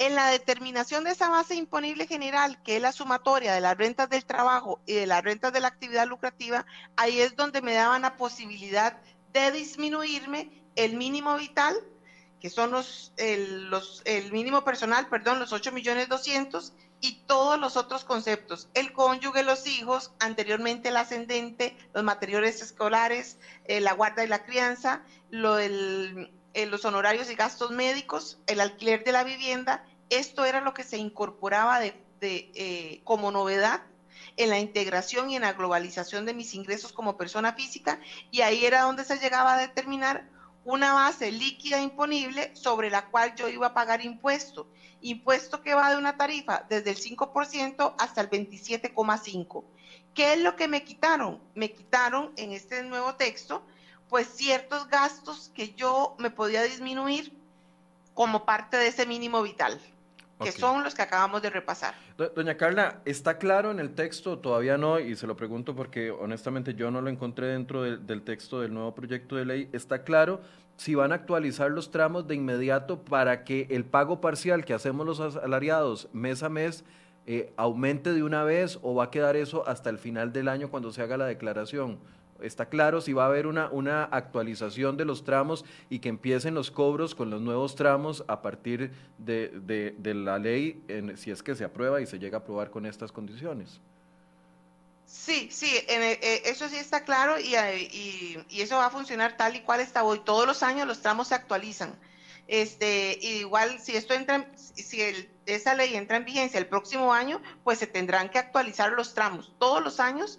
[0.00, 4.08] En la determinación de esa base imponible general, que es la sumatoria de las rentas
[4.08, 6.64] del trabajo y de las rentas de la actividad lucrativa,
[6.96, 8.96] ahí es donde me daban la posibilidad
[9.34, 11.76] de disminuirme el mínimo vital,
[12.40, 17.60] que son los, el, los, el mínimo personal, perdón, los 8 millones 200 y todos
[17.60, 23.36] los otros conceptos, el cónyuge, los hijos, anteriormente el ascendente, los materiales escolares,
[23.66, 29.04] eh, la guarda y la crianza, lo, eh, los honorarios y gastos médicos, el alquiler
[29.04, 33.82] de la vivienda esto era lo que se incorporaba eh, como novedad
[34.36, 38.64] en la integración y en la globalización de mis ingresos como persona física y ahí
[38.64, 40.28] era donde se llegaba a determinar
[40.64, 44.66] una base líquida imponible sobre la cual yo iba a pagar impuesto.
[45.00, 49.64] Impuesto que va de una tarifa desde el 5% hasta el 27,5%.
[50.14, 51.40] ¿Qué es lo que me quitaron?
[51.54, 53.62] Me quitaron en este nuevo texto
[54.08, 57.32] pues ciertos gastos que yo me podía disminuir
[58.12, 59.80] como parte de ese mínimo vital
[60.42, 61.94] que son los que acabamos de repasar.
[62.34, 64.38] Doña Carla, ¿está claro en el texto?
[64.38, 68.60] Todavía no, y se lo pregunto porque honestamente yo no lo encontré dentro del texto
[68.60, 69.70] del nuevo proyecto de ley.
[69.72, 70.40] ¿Está claro
[70.76, 75.04] si van a actualizar los tramos de inmediato para que el pago parcial que hacemos
[75.04, 76.84] los asalariados mes a mes
[77.26, 80.70] eh, aumente de una vez o va a quedar eso hasta el final del año
[80.70, 81.98] cuando se haga la declaración?
[82.42, 86.54] Está claro si va a haber una, una actualización de los tramos y que empiecen
[86.54, 90.82] los cobros con los nuevos tramos a partir de, la ley,
[91.16, 93.80] si es que se aprueba y se llega a aprobar con estas condiciones.
[95.06, 99.60] Sí, sí, eh, eso sí está claro eh, y, eso va a funcionar tal y
[99.60, 100.20] cual está hoy.
[100.20, 101.98] Todos los años los tramos se actualizan.
[102.46, 105.02] Este, igual si esto entra, si
[105.46, 109.52] esa ley entra en vigencia el próximo año, pues se tendrán que actualizar los tramos.
[109.58, 110.38] Todos los años,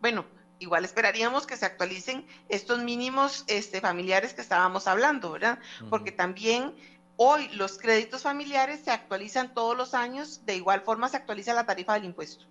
[0.00, 0.24] bueno,
[0.58, 5.58] igual esperaríamos que se actualicen estos mínimos este, familiares que estábamos hablando, ¿verdad?
[5.90, 6.74] Porque también
[7.16, 11.66] hoy los créditos familiares se actualizan todos los años, de igual forma se actualiza la
[11.66, 12.44] tarifa del impuesto.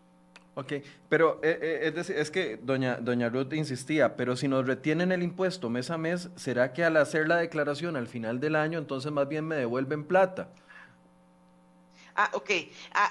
[0.58, 0.74] Ok,
[1.10, 5.12] pero eh, eh, es, decir, es que doña, doña Ruth insistía, pero si nos retienen
[5.12, 8.80] el impuesto mes a mes, ¿será que al hacer la declaración al final del año,
[8.80, 10.48] entonces más bien me devuelven plata?
[12.16, 12.50] Ah, ok.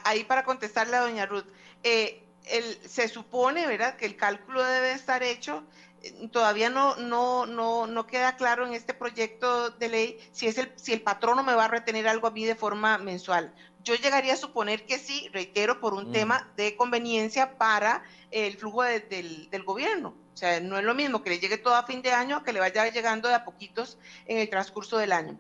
[0.05, 1.45] ahí para contestarle a doña Ruth,
[1.83, 5.65] eh, se supone, ¿verdad?, que el cálculo debe estar hecho.
[6.03, 10.59] Eh, todavía no, no, no, no queda claro en este proyecto de ley si, es
[10.59, 13.55] el, si el patrono me va a retener algo a mí de forma mensual.
[13.83, 16.13] Yo llegaría a suponer que sí, reitero, por un mm.
[16.13, 20.15] tema de conveniencia para el flujo del, del gobierno.
[20.33, 22.53] O sea, no es lo mismo que le llegue todo a fin de año que
[22.53, 25.39] le vaya llegando de a poquitos en el transcurso del año.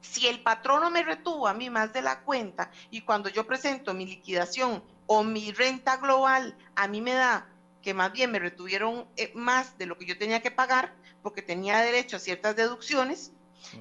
[0.00, 3.94] Si el patrono me retuvo a mí más de la cuenta y cuando yo presento
[3.94, 7.48] mi liquidación o mi renta global a mí me da
[7.82, 11.42] que más bien me retuvieron eh, más de lo que yo tenía que pagar porque
[11.42, 13.32] tenía derecho a ciertas deducciones,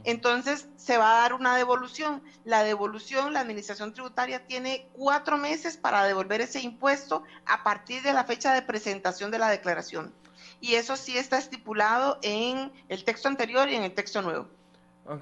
[0.04, 2.24] entonces se va a dar una devolución.
[2.44, 8.14] La devolución, la administración tributaria tiene cuatro meses para devolver ese impuesto a partir de
[8.14, 10.14] la fecha de presentación de la declaración.
[10.62, 14.50] Y eso sí está estipulado en el texto anterior y en el texto nuevo.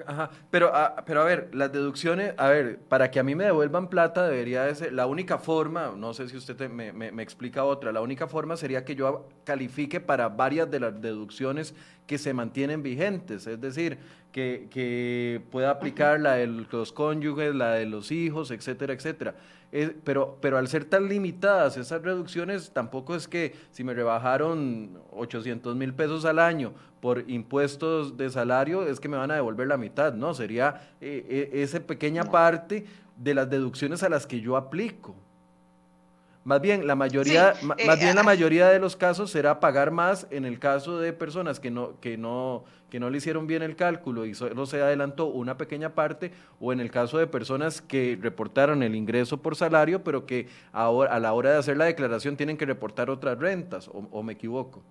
[0.08, 3.43] Ajá, pero, a, pero a ver, las deducciones, a ver, para que a mí me
[3.43, 7.64] devuelvan plata debería de ser, la única forma, no sé si usted me, me, explica
[7.64, 11.76] otra, la única forma sería que yo califique para varias de las deducciones
[12.08, 13.97] que se mantienen vigentes, es decir,
[14.32, 19.36] que, que pueda aplicar la de los cónyuges, la de los hijos, etcétera, etcétera
[20.03, 25.76] pero, pero al ser tan limitadas esas reducciones, tampoco es que si me rebajaron 800
[25.76, 29.78] mil pesos al año por impuestos de salario, es que me van a devolver la
[29.78, 30.34] mitad, ¿no?
[30.34, 32.86] Sería eh, eh, esa pequeña parte
[33.18, 35.16] de las deducciones a las que yo aplico.
[36.46, 40.28] Más bien, la mayoría, eh, más bien la mayoría de los casos será pagar más
[40.30, 43.76] en el caso de personas que no, que no, que no le hicieron bien el
[43.76, 48.20] cálculo y solo se adelantó una pequeña parte, o en el caso de personas que
[48.22, 52.38] reportaron el ingreso por salario, pero que ahora, a la hora de hacer la declaración
[52.38, 54.84] tienen que reportar otras rentas, o, me equivoco.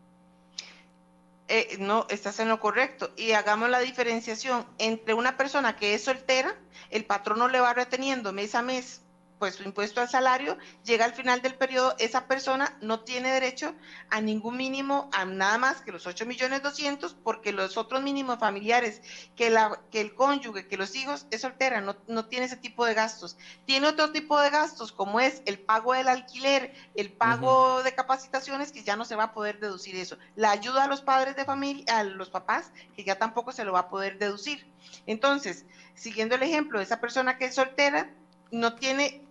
[1.47, 3.11] Eh, no, estás en lo correcto.
[3.17, 6.57] Y hagamos la diferenciación entre una persona que es soltera,
[6.91, 9.04] el patrono le va reteniendo mes a mes
[9.45, 13.75] pues su impuesto al salario, llega al final del periodo, esa persona no tiene derecho
[14.09, 18.39] a ningún mínimo, a nada más que los 8 millones 200, porque los otros mínimos
[18.39, 19.03] familiares,
[19.37, 22.87] que, la, que el cónyuge, que los hijos es soltera, no, no tiene ese tipo
[22.87, 23.37] de gastos.
[23.67, 28.73] Tiene otro tipo de gastos, como es el pago del alquiler, el pago de capacitaciones,
[28.73, 30.17] que ya no se va a poder deducir eso.
[30.37, 33.75] La ayuda a los padres de familia, a los papás, que ya tampoco se lo
[33.75, 34.67] va a poder deducir.
[35.07, 38.11] Entonces, siguiendo el ejemplo de esa persona que es soltera,
[38.51, 39.24] no tiene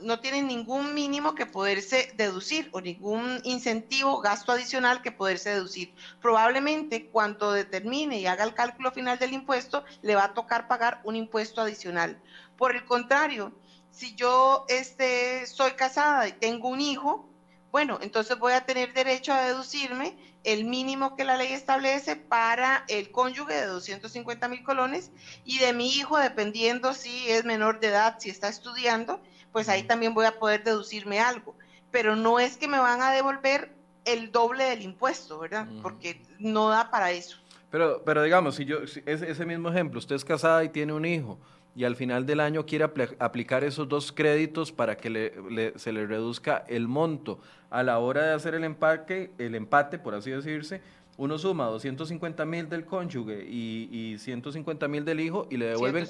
[0.00, 5.94] no tiene ningún mínimo que poderse deducir o ningún incentivo, gasto adicional que poderse deducir.
[6.20, 11.00] Probablemente cuando determine y haga el cálculo final del impuesto, le va a tocar pagar
[11.04, 12.20] un impuesto adicional.
[12.56, 13.52] Por el contrario,
[13.90, 17.28] si yo este, soy casada y tengo un hijo,
[17.70, 22.84] bueno, entonces voy a tener derecho a deducirme el mínimo que la ley establece para
[22.88, 25.10] el cónyuge de 250 mil colones
[25.44, 29.20] y de mi hijo, dependiendo si es menor de edad, si está estudiando,
[29.54, 31.54] pues ahí también voy a poder deducirme algo.
[31.92, 33.70] Pero no es que me van a devolver
[34.04, 35.68] el doble del impuesto, ¿verdad?
[35.80, 37.38] Porque no da para eso.
[37.70, 41.38] Pero, pero digamos, si yo, ese mismo ejemplo, usted es casada y tiene un hijo,
[41.76, 42.84] y al final del año quiere
[43.20, 47.38] aplicar esos dos créditos para que se le reduzca el monto.
[47.70, 50.82] A la hora de hacer el empaque, el empate, por así decirse,
[51.16, 56.08] uno suma 250 mil del cónyuge y, y 150 mil del hijo y le devuelven,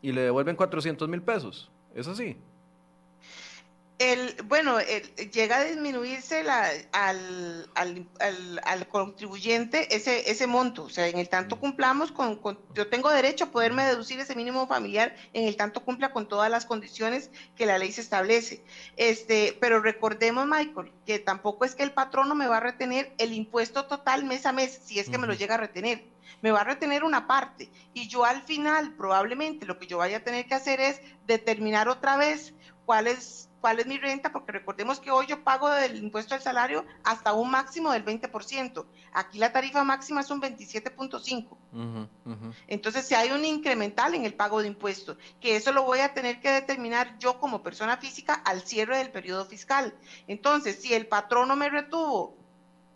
[0.00, 1.72] y le devuelven 400 mil pesos.
[1.92, 2.36] ¿Es así?
[3.98, 4.78] El, bueno,
[5.32, 10.84] llega a disminuirse la, al, al, contribuyente ese, ese monto.
[10.84, 11.58] O sea, en el tanto mm.
[11.58, 12.40] cumplamos con,
[12.74, 16.48] yo tengo derecho a poderme deducir ese mínimo familiar en el tanto cumpla con todas
[16.48, 18.62] las condiciones que la ley se establece.
[18.96, 23.32] Este, pero recordemos, Michael, que tampoco es que el patrono me va a retener el
[23.32, 26.04] impuesto total mes a mes, si es que me lo llega a retener.
[26.40, 30.18] Me va a retener una parte y yo al final probablemente lo que yo vaya
[30.18, 34.52] a tener que hacer es determinar otra vez cuál es cuál es mi renta, porque
[34.52, 38.86] recordemos que hoy yo pago del impuesto al salario hasta un máximo del 20%.
[39.12, 41.56] Aquí la tarifa máxima es un 27.5.
[42.66, 46.14] Entonces, si hay un incremental en el pago de impuestos, que eso lo voy a
[46.14, 49.94] tener que determinar yo como persona física al cierre del periodo fiscal.
[50.26, 52.37] Entonces, si el patrono me retuvo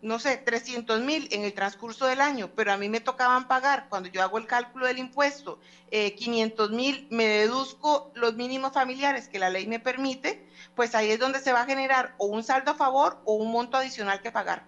[0.03, 3.87] no sé, 300 mil en el transcurso del año, pero a mí me tocaban pagar,
[3.89, 5.59] cuando yo hago el cálculo del impuesto,
[5.91, 10.45] 500 eh, mil, me deduzco los mínimos familiares que la ley me permite,
[10.75, 13.51] pues ahí es donde se va a generar o un saldo a favor o un
[13.51, 14.65] monto adicional que pagar.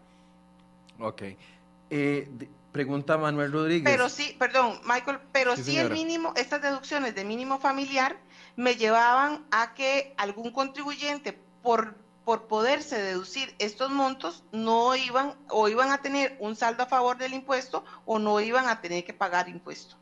[1.00, 1.24] Ok.
[1.90, 2.30] Eh,
[2.72, 3.92] pregunta Manuel Rodríguez.
[3.92, 8.18] Pero sí, perdón, Michael, pero sí el mínimo, estas deducciones de mínimo familiar
[8.56, 15.70] me llevaban a que algún contribuyente por por poderse deducir estos montos, no iban o
[15.70, 19.14] iban a tener un saldo a favor del impuesto o no iban a tener que
[19.14, 19.96] pagar impuesto.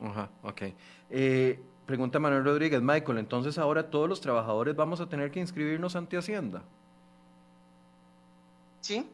[0.00, 0.62] Ajá, ok.
[1.10, 5.96] Eh, pregunta Manuel Rodríguez, Michael, entonces ahora todos los trabajadores vamos a tener que inscribirnos
[5.96, 6.62] ante Hacienda.
[8.82, 9.08] Sí,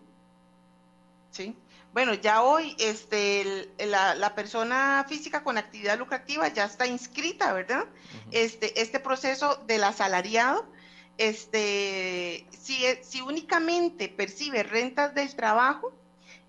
[1.30, 1.56] sí.
[1.92, 7.86] Bueno, ya hoy este, la, persona física con actividad lucrativa ya está inscrita, ¿verdad?
[8.30, 10.66] este, este proceso del asalariado
[11.18, 15.92] este, si, si únicamente percibe rentas del trabajo,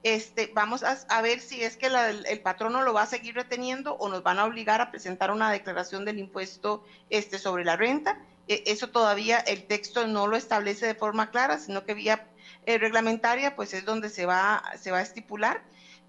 [0.03, 4.07] este, vamos a, ver si es que el, patrono lo va a seguir reteniendo o
[4.07, 8.17] nos van a obligar a presentar una declaración del impuesto este, sobre la renta.
[8.47, 12.27] E, eso todavía el texto no lo establece de forma clara, sino que vía
[12.65, 15.63] eh, reglamentaria, pues es donde se va, se va a estipular.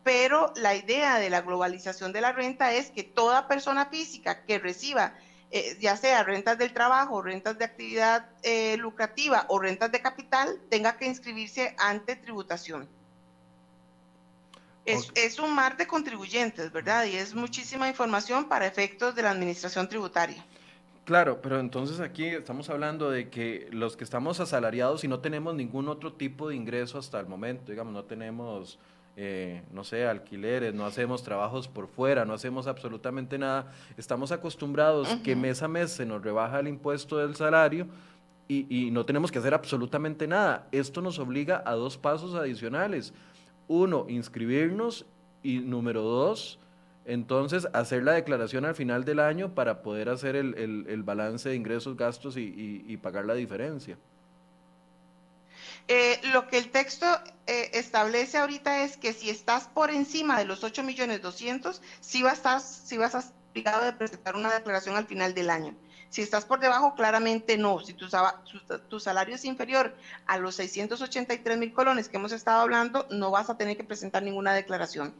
[0.05, 4.59] Pero la idea de la globalización de la renta es que toda persona física que
[4.59, 5.15] reciba
[5.53, 10.61] eh, ya sea rentas del trabajo, rentas de actividad eh, lucrativa o rentas de capital,
[10.69, 12.89] tenga que inscribirse ante tributación.
[14.87, 17.05] Es, un mar de contribuyentes, ¿verdad?
[17.05, 20.45] Y es muchísima información para efectos de la administración tributaria.
[21.05, 25.55] Claro, pero entonces aquí estamos hablando de que los que estamos asalariados y no tenemos
[25.55, 28.79] ningún otro tipo de ingreso hasta el momento, digamos, no tenemos
[29.23, 33.71] eh, no sé, alquileres, no hacemos trabajos por fuera, no hacemos absolutamente nada.
[33.99, 37.87] Estamos acostumbrados que mes a mes se nos rebaja el impuesto del salario
[38.49, 40.67] y, no tenemos que hacer absolutamente nada.
[40.73, 43.13] Esto nos obliga a dos pasos adicionales.
[43.69, 45.05] Uno, inscribirnos
[45.43, 46.59] y número dos,
[47.05, 51.95] entonces hacer la declaración al final del año para poder hacer el, balance de ingresos,
[51.95, 53.99] gastos y pagar la diferencia.
[55.89, 57.07] Eh, lo que el texto
[57.47, 62.23] eh, establece ahorita es que si estás por encima de los 8 millones 200, sí
[62.23, 65.75] vas, a estar, vas a obligado de presentar una declaración al final del año.
[66.09, 67.79] Si estás por debajo, claramente no.
[67.81, 68.09] Si tu,
[68.89, 69.95] tu, salario es inferior
[70.27, 74.23] a los 683 mil colones que hemos estado hablando, no vas a tener que presentar
[74.23, 75.15] ninguna declaración.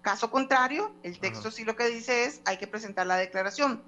[0.00, 3.82] Caso contrario, el texto sí lo que dice es hay que presentar la declaración.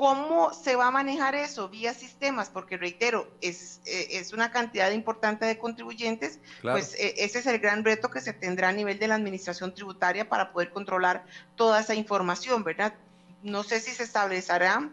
[0.00, 1.68] ¿Cómo se va a manejar eso?
[1.68, 7.40] Vía sistemas, porque reitero, es, eh, es una cantidad importante de contribuyentes, pues eh, ese
[7.40, 10.70] es el gran reto que se tendrá a nivel de la administración tributaria para poder
[10.70, 11.22] controlar
[11.54, 12.94] toda esa información, ¿verdad?
[13.42, 14.88] No sé si se establecerá,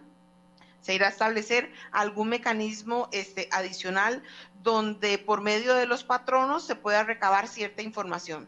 [0.82, 4.22] se irá a establecer algún mecanismo este, adicional
[4.62, 8.46] donde por medio de los patronos se pueda recabar cierta información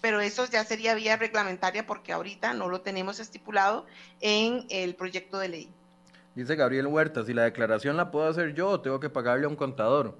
[0.00, 3.84] pero eso ya sería vía reglamentaria porque ahorita no lo tenemos estipulado
[4.20, 5.72] en el proyecto de ley.
[6.38, 9.48] Dice Gabriel Huerta, si la declaración la puedo hacer yo o tengo que pagarle a
[9.48, 10.16] un contador.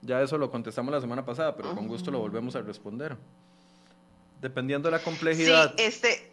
[0.00, 3.14] Ya eso lo contestamos la semana pasada, pero con gusto lo volvemos a responder.
[4.40, 5.74] Dependiendo de la complejidad.
[5.76, 6.32] Sí, este.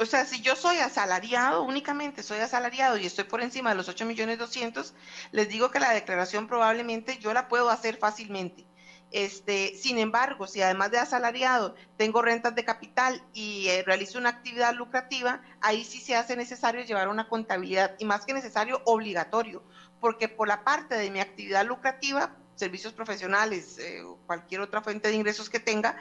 [0.00, 3.90] O sea, si yo soy asalariado, únicamente soy asalariado y estoy por encima de los
[3.90, 4.94] 8 millones 200,
[5.32, 8.64] les digo que la declaración probablemente yo la puedo hacer fácilmente.
[9.10, 14.28] Este, sin embargo, si además de asalariado tengo rentas de capital y eh, realizo una
[14.28, 19.62] actividad lucrativa, ahí sí se hace necesario llevar una contabilidad y más que necesario, obligatorio,
[20.00, 25.08] porque por la parte de mi actividad lucrativa, servicios profesionales, eh, o cualquier otra fuente
[25.08, 25.96] de ingresos que tenga,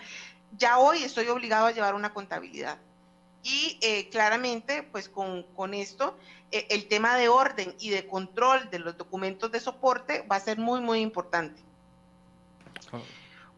[0.58, 2.78] ya hoy estoy obligado a llevar una contabilidad.
[3.42, 6.18] Y eh, claramente, pues con, con esto,
[6.52, 10.58] el tema de orden y de control de los documentos de soporte va a ser
[10.58, 11.62] muy, muy importante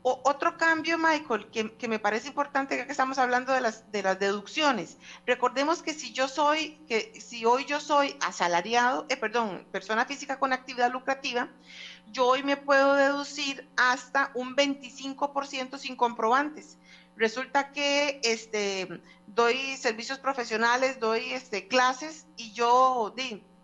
[0.01, 4.17] otro cambio, Michael, que, me parece importante, ya que estamos hablando de las, de las
[4.17, 4.97] deducciones.
[5.25, 10.39] Recordemos que si yo soy, que si hoy yo soy asalariado, eh, perdón, persona física
[10.39, 11.49] con actividad lucrativa,
[12.11, 16.77] yo hoy me puedo deducir hasta un 25% sin comprobantes.
[17.17, 23.13] Resulta que este, doy servicios profesionales, doy este, clases y yo,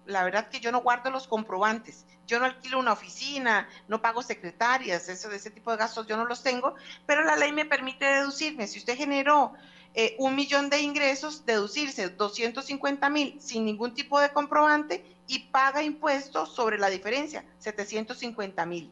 [0.06, 4.22] la verdad que yo no guardo los comprobantes yo no alquilo una oficina, no pago
[4.22, 7.66] secretarias, eso de ese tipo de gastos yo no los tengo, pero la ley me
[7.66, 8.68] permite deducirme.
[8.68, 9.54] Si usted generó
[9.94, 15.84] eh, un millón de ingresos, deducirse 250 mil sin ningún tipo de comprobante y paga
[15.84, 18.92] impuestos sobre la diferencia, 750 mil.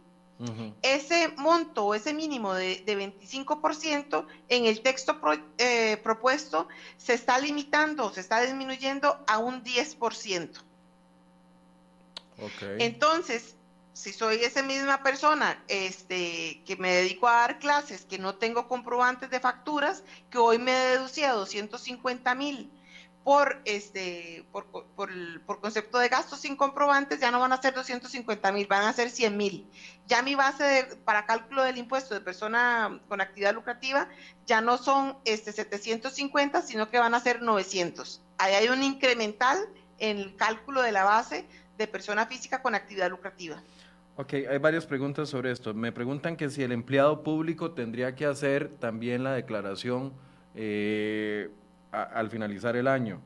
[0.82, 5.18] Ese monto o ese mínimo de, 25% en el texto
[5.58, 6.68] eh, propuesto
[6.98, 10.50] se está limitando, se está disminuyendo a un 10%.
[12.80, 13.56] Entonces,
[13.94, 18.68] si soy esa misma persona este, que me dedico a dar clases, que no tengo
[18.68, 22.72] comprobantes de facturas, que hoy me deducía 250 mil
[23.24, 28.52] por, este, por, por, concepto de gastos sin comprobantes, ya no van a ser 250
[28.52, 29.70] mil, van a ser 100 mil.
[30.08, 34.10] Ya mi base para cálculo del impuesto de persona con actividad lucrativa
[34.46, 38.22] ya no son este, 750, sino que van a ser 900.
[38.40, 39.70] Ahí hay un incremental
[40.00, 41.46] en el cálculo de la base
[41.78, 43.62] de persona física con actividad lucrativa.
[44.16, 45.74] Ok, hay varias preguntas sobre esto.
[45.74, 50.14] Me preguntan que si el empleado público tendría que hacer también la declaración
[50.54, 51.50] eh,
[51.92, 53.22] al finalizar el año.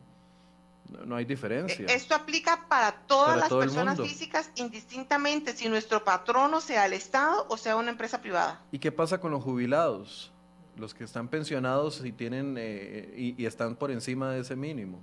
[1.06, 1.86] No, hay diferencia.
[1.86, 7.46] E, esto aplica para todas las personas físicas, indistintamente si nuestro patrono sea el Estado
[7.50, 8.62] o sea una empresa privada.
[8.72, 10.32] ¿Y qué pasa con los jubilados?
[10.78, 15.02] Los que están pensionados y, tienen, eh, y están por encima de ese mínimo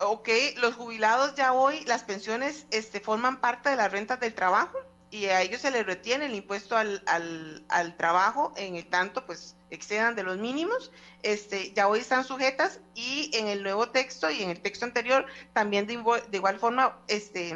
[0.00, 4.78] ok, los jubilados ya hoy, las pensiones este, forman parte de las rentas del trabajo
[5.10, 9.56] y a ellos se les retiene el impuesto al, al, trabajo en el tanto pues
[9.70, 10.92] excedan de los mínimos,
[11.22, 15.26] este, ya hoy están sujetas y en el nuevo texto y en el texto anterior
[15.52, 17.54] también de, de igual forma este,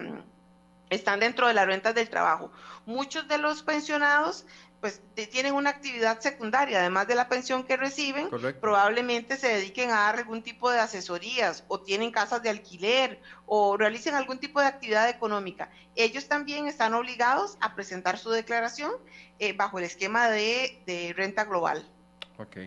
[0.90, 2.51] están dentro de las rentas del trabajo.
[2.86, 4.45] Muchos de los pensionados
[4.85, 5.01] pues
[5.32, 8.28] tienen una actividad secundaria, además de la pensión que reciben,
[8.61, 13.78] probablemente se dediquen a dar algún tipo de asesorías o tienen casas de alquiler o
[13.78, 15.70] realicen algún tipo de actividad económica.
[15.97, 18.93] Ellos también están obligados a presentar su declaración
[19.39, 21.89] eh, bajo el esquema de, renta global.
[22.37, 22.59] Ok.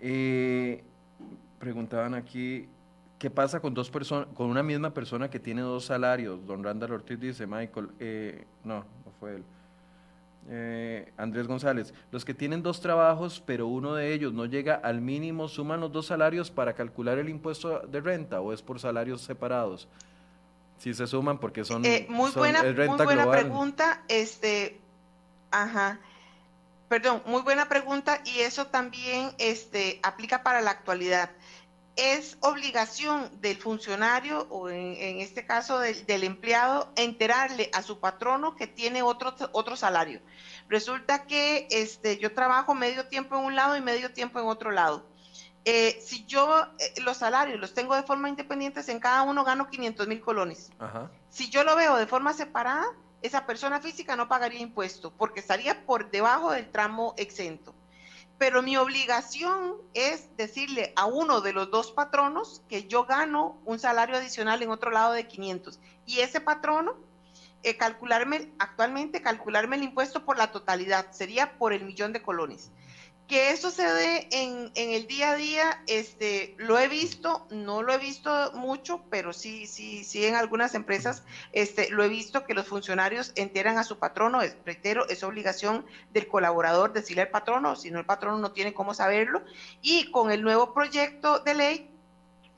[0.00, 0.84] Eh,
[1.58, 2.68] preguntaban aquí,
[3.18, 6.46] ¿qué pasa con dos personas, con una misma persona que tiene dos salarios?
[6.46, 9.44] Don Randall Ortiz dice, Michael, eh, no, no fue él.
[10.46, 15.00] Eh, Andrés González, los que tienen dos trabajos, pero uno de ellos no llega al
[15.00, 19.22] mínimo, ¿suman los dos salarios para calcular el impuesto de renta o es por salarios
[19.22, 19.88] separados?
[20.76, 24.80] Si se suman porque son, eh, muy buena, muy buena pregunta, este,
[25.50, 25.98] ajá,
[26.88, 31.30] perdón, muy buena pregunta y eso también este, aplica para la actualidad
[31.96, 38.66] es obligación del funcionario o en, este caso del, empleado enterarle a su patrono que
[38.66, 40.20] tiene otro, otro salario.
[40.68, 44.70] Resulta que este, yo trabajo medio tiempo en un lado y medio tiempo en otro
[44.70, 45.06] lado.
[45.64, 49.68] Eh, si yo eh, los salarios los tengo de forma independiente, en cada uno gano
[49.68, 50.70] 500 mil colones.
[51.30, 52.84] Si yo lo veo de forma separada,
[53.22, 57.74] esa persona física no pagaría impuesto porque estaría por debajo del tramo exento.
[58.38, 63.78] Pero mi obligación es decirle a uno de los dos patronos que yo gano un
[63.78, 66.94] salario adicional en otro lado de 500 y ese patrono
[67.62, 72.70] eh, calcularme actualmente calcularme el impuesto por la totalidad sería por el millón de colones
[73.28, 77.92] que eso se dé en, el día a día, este, lo he visto, no lo
[77.92, 81.22] he visto mucho, pero sí, sí, sí en algunas empresas,
[81.52, 85.86] este, lo he visto que los funcionarios enteran a su patrono, es, reitero, es obligación
[86.12, 89.42] del colaborador decirle al patrono, si no el patrono no tiene cómo saberlo,
[89.80, 91.93] y con el nuevo proyecto de ley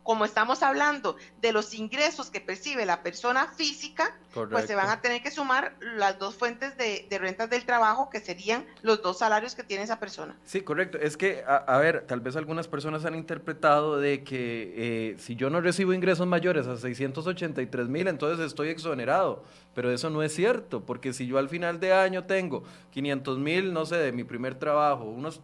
[0.06, 5.00] como estamos hablando de los ingresos que percibe la persona física, pues se van a
[5.00, 9.56] tener que sumar las dos fuentes de, rentas del trabajo, que serían los dos salarios
[9.56, 10.36] que tiene esa persona.
[10.44, 10.96] Sí, correcto.
[10.98, 15.50] Es que, a, ver, tal vez algunas personas han interpretado de que eh, si yo
[15.50, 19.42] no recibo ingresos mayores a 683 mil, entonces estoy exonerado.
[19.74, 23.72] Pero eso no es cierto, porque si yo al final de año tengo 500 mil,
[23.72, 25.40] no sé, de mi primer trabajo, unos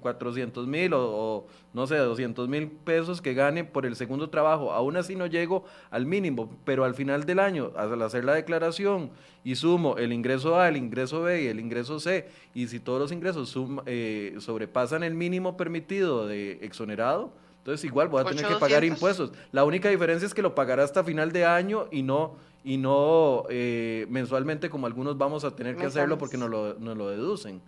[0.00, 4.72] 400 mil o, no sé, 200 mil pesos que gane por el segundo trabajo.
[4.72, 9.10] Aún así no llego al mínimo, pero al final del año, al hacer la declaración
[9.44, 13.00] y sumo el ingreso A, el ingreso B y el ingreso C, y si todos
[13.00, 13.56] los ingresos
[13.86, 19.32] eh, sobrepasan el mínimo permitido de exonerado, entonces igual voy a tener que pagar impuestos.
[19.52, 22.34] La única diferencia es que lo pagará hasta final de año y no
[22.64, 26.96] y no eh, mensualmente como algunos vamos a tener que hacerlo porque no lo, nos
[26.96, 27.60] lo deducen.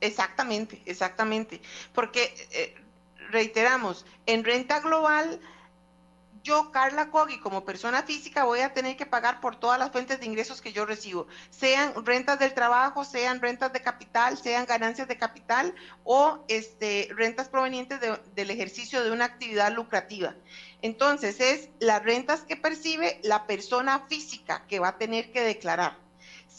[0.00, 1.60] Exactamente, exactamente.
[1.92, 2.74] Porque, eh,
[3.30, 5.40] reiteramos, en renta global,
[6.42, 10.20] yo, Carla Cogui, como persona física, voy a tener que pagar por todas las fuentes
[10.20, 15.06] de ingresos que yo recibo, sean rentas del trabajo, sean rentas de capital, sean ganancias
[15.06, 20.34] de capital o este, rentas provenientes del ejercicio de una actividad lucrativa.
[20.82, 26.09] Entonces, es las rentas que percibe la persona física que va a tener que declarar.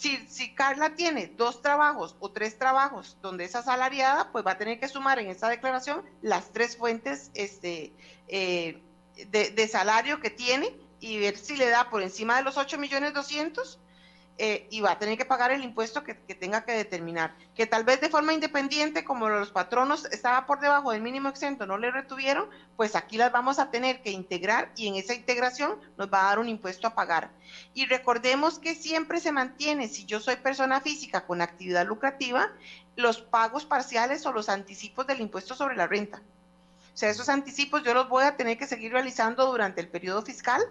[0.02, 4.80] Si, Carla tiene dos trabajos o tres trabajos donde es asalariada, pues va a tener
[4.80, 7.93] que sumar en esta declaración las tres fuentes este,
[8.28, 8.82] eh,
[9.28, 13.14] de, salario que tiene y ver si le da por encima de los 8 millones
[13.14, 13.78] 200
[14.43, 17.35] eh, y va a tener que pagar el impuesto que, tenga que determinar.
[17.53, 21.67] Que tal vez de forma independiente, como los patronos estaba por debajo del mínimo exento,
[21.67, 25.79] no le retuvieron, pues aquí las vamos a tener que integrar y en esa integración
[25.95, 27.29] nos va a dar un impuesto a pagar.
[27.75, 32.49] Y recordemos que siempre se mantiene, si yo soy persona física con actividad lucrativa,
[32.95, 36.19] los pagos parciales o los anticipos del impuesto sobre la renta.
[36.95, 40.23] O sea, esos anticipos yo los voy a tener que seguir realizando durante el periodo
[40.23, 40.63] fiscal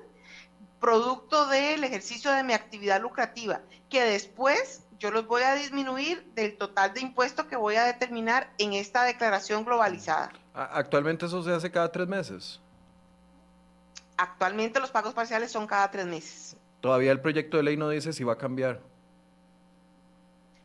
[0.80, 6.56] producto del ejercicio de mi actividad lucrativa, que después yo los voy a disminuir del
[6.56, 10.30] total de impuesto que voy a determinar en esta declaración globalizada.
[10.54, 12.60] Actualmente eso se hace cada tres meses.
[14.16, 16.56] Actualmente los pagos parciales son cada tres meses.
[16.80, 18.80] Todavía el proyecto de ley no dice si va a cambiar.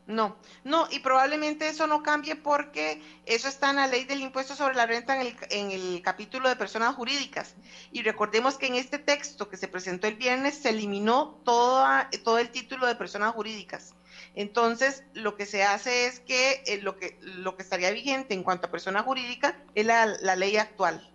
[0.07, 4.55] No, no, y probablemente eso no cambie porque eso está en la ley del impuesto
[4.55, 7.55] sobre la renta en el, en el, capítulo de personas jurídicas.
[7.91, 12.37] Y recordemos que en este texto que se presentó el viernes se eliminó toda, todo
[12.37, 13.95] el título de personas jurídicas.
[14.35, 18.43] Entonces, lo que se hace es que, eh, lo, que lo que estaría vigente en
[18.43, 21.09] cuanto a persona jurídica es la, la ley actual.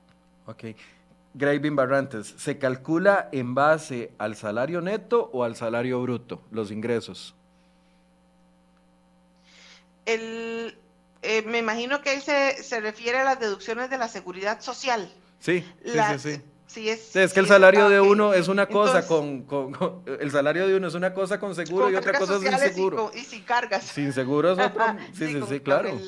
[0.47, 0.64] Ok.
[1.34, 7.36] Graving Barrantes, ¿se calcula en base al salario neto o al salario bruto los ingresos?
[10.15, 10.79] El,
[11.23, 15.13] eh, me imagino que él se, se, refiere a las deducciones de la seguridad social.
[15.39, 16.89] Sí, sí, sí, sí.
[16.89, 20.77] es, es, que el salario de uno es una cosa con, con, el salario de
[20.77, 23.11] uno es una cosa con seguro y otra cosa sin seguro.
[23.15, 23.85] Y, sin cargas.
[23.85, 24.85] Sin seguro es otro.
[25.13, 25.99] sí, sí, sí, claro.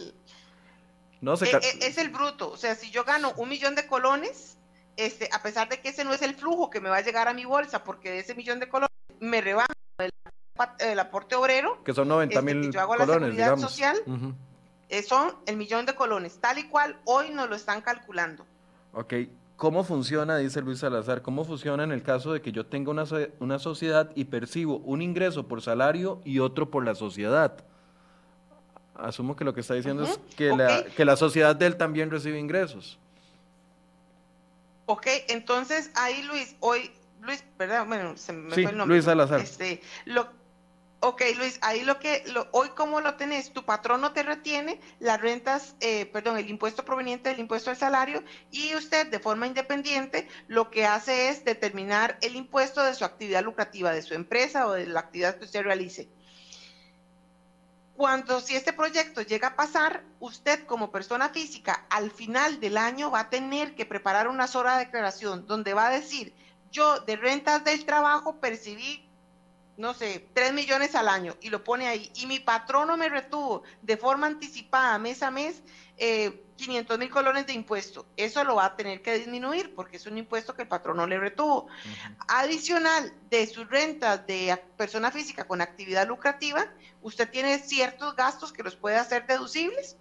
[1.20, 2.50] no se e, e, es el bruto.
[2.50, 4.56] O sea, si yo gano un millón de colones,
[4.96, 7.28] este, a pesar de que ese no es el flujo que me va a llegar
[7.28, 8.90] a mi bolsa, porque de ese millón de colones
[9.20, 10.10] me rebajo el
[10.78, 13.96] el aporte obrero, que son 90 este, mil yo hago la seguridad social,
[14.88, 18.44] eh, son el millón de colones, tal y cual hoy nos lo están calculando.
[18.92, 19.14] Ok,
[19.56, 23.04] ¿cómo funciona, dice Luis Salazar, cómo funciona en el caso de que yo tenga una,
[23.40, 27.64] una sociedad y percibo un ingreso por salario y otro por la sociedad?
[28.94, 32.10] Asumo que lo que está diciendo es que, la, que la sociedad de él también
[32.10, 32.98] recibe ingresos.
[34.84, 36.90] Ok, entonces ahí Luis, hoy,
[37.22, 38.96] Luis, perdón, bueno, se me fue el nombre.
[38.96, 39.40] Luis Salazar.
[39.40, 40.28] Este, lo,
[41.04, 42.22] Ok, Luis, ahí lo que,
[42.52, 46.84] hoy como lo tenés, tu patrón no te retiene las rentas, eh, perdón, el impuesto
[46.84, 48.22] proveniente del impuesto al salario
[48.52, 53.42] y usted de forma independiente lo que hace es determinar el impuesto de su actividad
[53.42, 56.08] lucrativa, de su empresa o de la actividad que usted realice.
[57.96, 63.10] Cuando si este proyecto llega a pasar, usted como persona física al final del año
[63.10, 66.32] va a tener que preparar una sola declaración donde va a decir,
[66.70, 69.11] yo de rentas del trabajo percibí
[69.76, 73.62] no sé, 3 millones al año y lo pone ahí, y mi patrono me retuvo
[73.80, 75.62] de forma anticipada mes a mes
[75.96, 80.06] eh, 500 mil colones de impuesto, eso lo va a tener que disminuir porque es
[80.06, 81.66] un impuesto que el patrono le retuvo.
[82.28, 88.62] Adicional de sus rentas de persona física con actividad lucrativa, usted tiene ciertos gastos que
[88.62, 89.96] los puede hacer deducibles,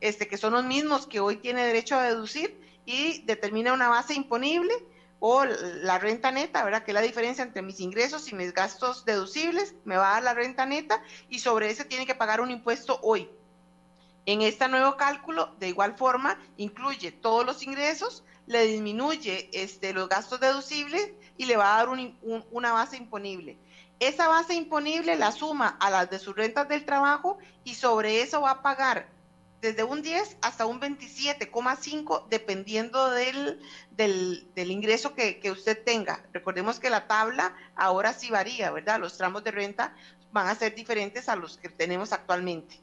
[0.00, 4.14] este, que son los mismos que hoy tiene derecho a deducir y determina una base
[4.14, 4.74] imponible
[5.20, 6.84] o la renta neta, ¿verdad?
[6.84, 10.22] Que es la diferencia entre mis ingresos y mis gastos deducibles, me va a dar
[10.22, 13.30] la renta neta y sobre ese tiene que pagar un impuesto hoy.
[14.26, 20.08] En este nuevo cálculo, de igual forma, incluye todos los ingresos, le disminuye este, los
[20.08, 21.88] gastos deducibles y le va a dar
[22.50, 23.58] una base imponible.
[24.00, 28.40] Esa base imponible la suma a las de sus rentas del trabajo y sobre eso
[28.40, 29.13] va a pagar
[29.64, 33.58] desde un 10 hasta un 27,5 dependiendo del,
[33.96, 36.22] del, ingreso que, usted tenga.
[36.34, 39.00] Recordemos que la tabla ahora sí varía, ¿verdad?
[39.00, 39.94] Los tramos de renta
[40.32, 42.78] van a ser diferentes a los que tenemos actualmente.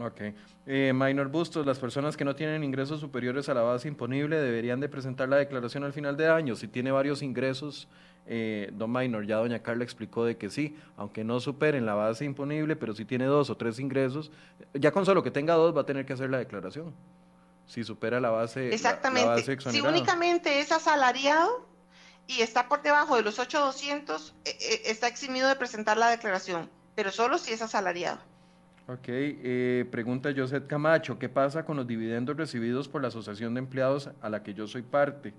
[0.00, 0.20] Ok.
[0.66, 4.80] Eh, minor Bustos, las personas que no tienen ingresos superiores a la base imponible deberían
[4.80, 6.56] de presentar la declaración al final de año.
[6.56, 7.86] Si tiene varios ingresos
[8.32, 12.24] eh, don Minor, ya doña Carla explicó de que sí, aunque no superen la base
[12.24, 14.30] imponible, pero si tiene dos o tres ingresos,
[14.72, 16.94] ya con solo que tenga dos va a tener que hacer la declaración.
[17.66, 18.72] Si supera la base.
[18.72, 19.58] Exactamente.
[19.58, 21.66] si únicamente es asalariado
[22.28, 26.70] y está por debajo de los 8,200, eh, eh, está eximido de presentar la declaración,
[26.94, 28.20] pero solo si es asalariado.
[28.86, 33.58] Ok, eh, pregunta José Camacho, ¿qué pasa con los dividendos recibidos por la Asociación de
[33.58, 35.34] Empleados a la que yo soy parte?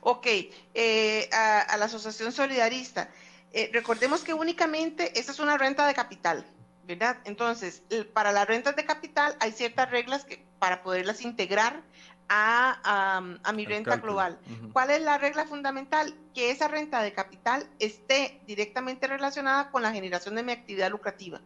[0.00, 0.26] Ok,
[0.74, 3.08] eh, a, la Asociación Solidarista.
[3.52, 6.46] Eh, recordemos que únicamente esa es una renta de capital,
[6.84, 7.18] ¿verdad?
[7.24, 7.82] Entonces,
[8.12, 11.82] para las rentas de capital hay ciertas reglas que, para poderlas integrar
[12.28, 13.22] a,
[13.54, 14.38] mi renta global.
[14.72, 16.14] ¿Cuál es la regla fundamental?
[16.34, 21.40] Que esa renta de capital esté directamente relacionada con la generación de mi actividad lucrativa.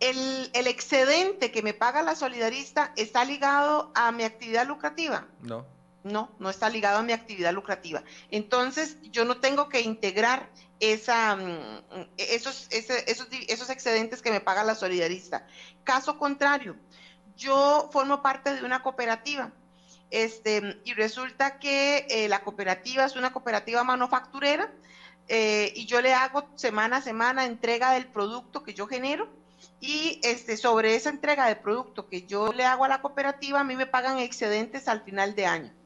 [0.00, 5.26] El, el, excedente que me paga la solidarista está ligado a mi actividad lucrativa.
[5.42, 5.66] No.
[6.02, 8.02] No, no está ligado a mi actividad lucrativa.
[8.30, 10.48] Entonces, yo no tengo que integrar
[10.80, 11.82] esa, mm,
[12.16, 15.46] esos, excedentes que me paga la solidarista.
[15.84, 16.76] Caso contrario,
[17.36, 19.52] yo formo parte de una cooperativa
[20.10, 24.72] este, y resulta que eh, la cooperativa es una cooperativa manufacturera
[25.28, 29.28] eh, y yo le hago semana a semana entrega del producto que yo genero
[29.80, 33.64] y este, sobre esa entrega de producto que yo le hago a la cooperativa, a
[33.64, 35.79] mí me pagan excedentes al final de año.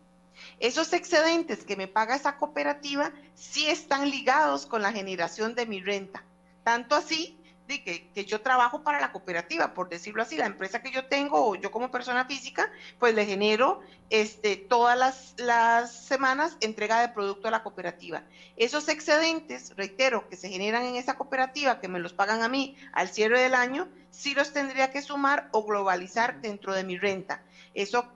[0.60, 5.80] Esos excedentes que me paga esa cooperativa sí están ligados con la generación de mi
[5.80, 6.24] renta.
[6.62, 10.90] Tanto así de que, yo trabajo para la cooperativa, por decirlo así, la empresa que
[10.90, 13.80] yo tengo o yo como persona física, pues le genero
[14.10, 18.22] este, todas las, las semanas entrega de producto a la cooperativa.
[18.56, 22.76] Esos excedentes, reitero, que se generan en esa cooperativa, que me los pagan a mí
[22.92, 27.42] al cierre del año, sí los tendría que sumar o globalizar dentro de mi renta.
[27.72, 28.06] Eso,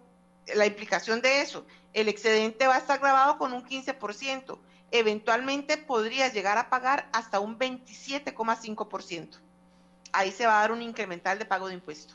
[0.54, 1.64] la implicación de eso
[1.94, 4.58] el excedente va a estar grabado con un 15%.
[4.90, 9.38] Eventualmente podría llegar a pagar hasta un 27,5%.
[10.12, 12.14] Ahí se va a dar un incremental de pago de impuesto.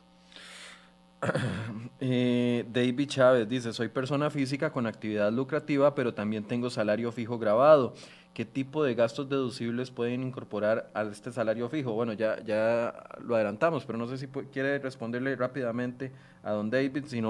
[2.05, 7.39] Eh, David Chávez dice, soy persona física con actividad lucrativa, pero también tengo salario fijo
[7.39, 7.93] grabado.
[8.33, 11.93] ¿Qué tipo de gastos deducibles pueden incorporar a este salario fijo?
[11.93, 16.11] Bueno, ya, ya lo adelantamos, pero no sé si quiere responderle rápidamente
[16.43, 17.21] a don David, si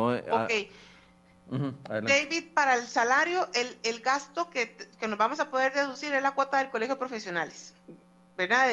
[1.50, 4.76] David, para el salario, el, gasto que,
[5.08, 7.74] nos vamos a poder deducir es la cuota del colegio de profesionales.
[8.36, 8.72] ¿Verdad?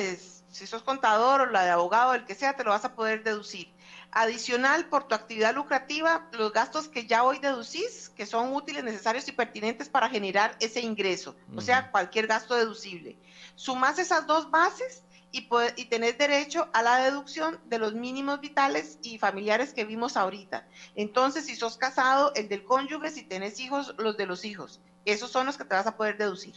[0.51, 3.23] si sos contador o la de abogado, el que sea, te lo vas a poder
[3.23, 3.73] deducir.
[4.11, 9.29] Adicional, por tu actividad lucrativa, los gastos que ya hoy deducís, que son útiles, necesarios
[9.29, 13.17] y pertinentes para generar ese ingreso, o sea, cualquier gasto deducible.
[13.55, 18.99] Sumas esas dos bases y, y tenés derecho a la deducción de los mínimos vitales
[19.03, 20.67] y familiares que vimos ahorita.
[20.95, 24.81] Entonces, si sos casado, el del cónyuge, si tenés hijos, los de los hijos.
[25.05, 26.55] Esos son los que te vas a poder deducir.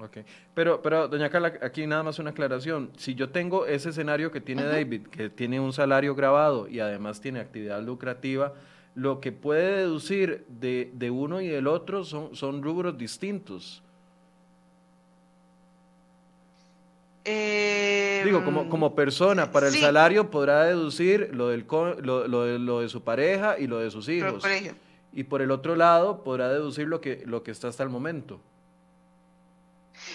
[0.00, 0.18] Ok,
[0.54, 2.90] pero, pero doña Carla, aquí nada más una aclaración.
[2.96, 7.20] Si yo tengo ese escenario que tiene David, que tiene un salario grabado y además
[7.20, 8.54] tiene actividad lucrativa,
[8.94, 13.82] lo que puede deducir de, de uno y del otro son, son rubros distintos.
[17.24, 21.64] Eh, Digo, como, como persona, para el salario podrá deducir lo, del,
[22.00, 24.44] lo, lo, de, su pareja y lo de sus hijos.
[25.12, 28.40] y por el otro lado podrá deducir lo que, lo que está hasta el momento.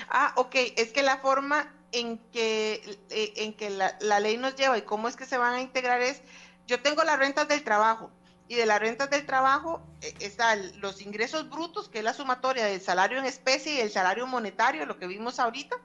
[0.10, 4.56] Ah, ok, es que la forma en que, eh, en que la, la ley nos
[4.56, 6.22] lleva y cómo es que se van a integrar es,
[6.68, 8.12] yo tengo las rentas del trabajo,
[8.50, 12.66] y de las rentas del trabajo eh, están los ingresos brutos, que es la sumatoria
[12.66, 15.76] del salario en especie y el salario monetario, lo que vimos ahorita,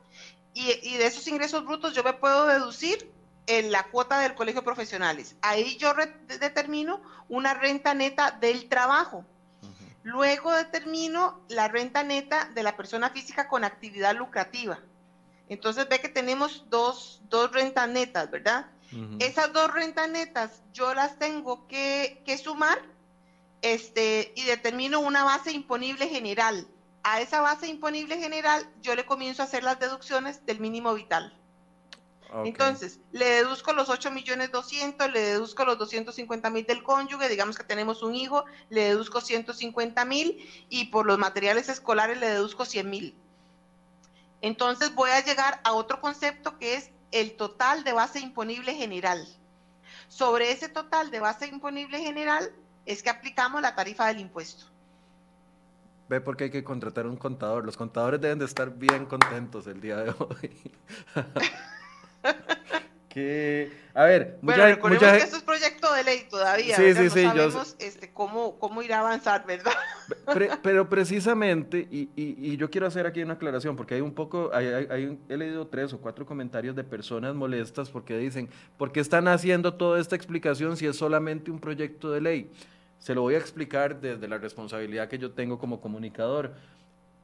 [0.55, 3.11] y, y de esos ingresos brutos yo me puedo deducir
[3.47, 5.37] en la cuota del colegio profesionales.
[5.43, 5.93] Ahí yo
[6.27, 9.25] determino una renta neta del trabajo.
[10.05, 14.81] Luego determino la renta neta de la persona física con actividad lucrativa.
[15.49, 18.67] Entonces ve que tenemos dos, dos rentas netas, ¿verdad?
[19.21, 22.79] Esas dos rentas netas yo las tengo que, que, sumar
[23.63, 26.67] este, y determino una base imponible general.
[27.03, 31.37] A esa base imponible general yo le comienzo a hacer las deducciones del mínimo vital.
[32.45, 37.59] Entonces, le deduzco los 8 millones 200, le deduzco los 250 mil del cónyuge, digamos
[37.59, 40.39] que tenemos un hijo, le deduzco 150 mil
[40.71, 43.15] y por los materiales escolares le deduzco 100 mil.
[44.41, 49.29] Entonces voy a llegar a otro concepto que es el total de base imponible general.
[50.09, 52.51] Sobre ese total de base imponible general
[52.87, 54.72] es que aplicamos la tarifa del impuesto.
[56.13, 57.65] Ve por qué hay que contratar un contador.
[57.65, 60.51] Los contadores deben de estar bien contentos el día de hoy.
[63.09, 65.13] que, a ver, mucha, bueno, mucha...
[65.13, 68.83] que esto es proyecto de ley todavía, sí, sí, no sí, sabemos este, cómo, cómo
[68.83, 69.73] ir a avanzar, ¿verdad?
[70.63, 74.67] pero precisamente, y, y, yo quiero hacer aquí una aclaración, porque hay un poco, hay,
[74.67, 79.29] hay, he leído tres o cuatro comentarios de personas molestas porque dicen, ¿por qué están
[79.29, 82.51] haciendo toda esta explicación si es solamente un proyecto de ley?
[83.03, 86.53] Se lo voy a explicar desde la responsabilidad que yo tengo como comunicador.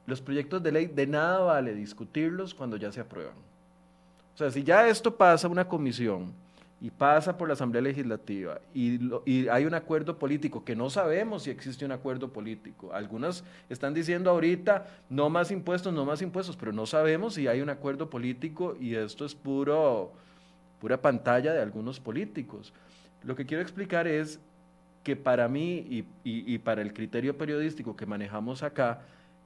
[0.07, 3.37] Los proyectos de ley de nada vale discutirlos cuando ya se aprueban.
[4.35, 6.33] O sea, si ya esto pasa a una comisión
[6.81, 11.51] y pasa por la Asamblea Legislativa y, hay un acuerdo político, que no sabemos si
[11.51, 12.93] existe un acuerdo político.
[12.93, 17.61] Algunas están diciendo ahorita no más impuestos, no más impuestos, pero no sabemos si hay
[17.61, 20.11] un acuerdo político y esto es puro,
[20.81, 22.72] pura pantalla de algunos políticos.
[23.22, 24.41] Lo que quiero explicar es
[25.09, 29.01] que para mí y para el criterio periodístico que manejamos acá,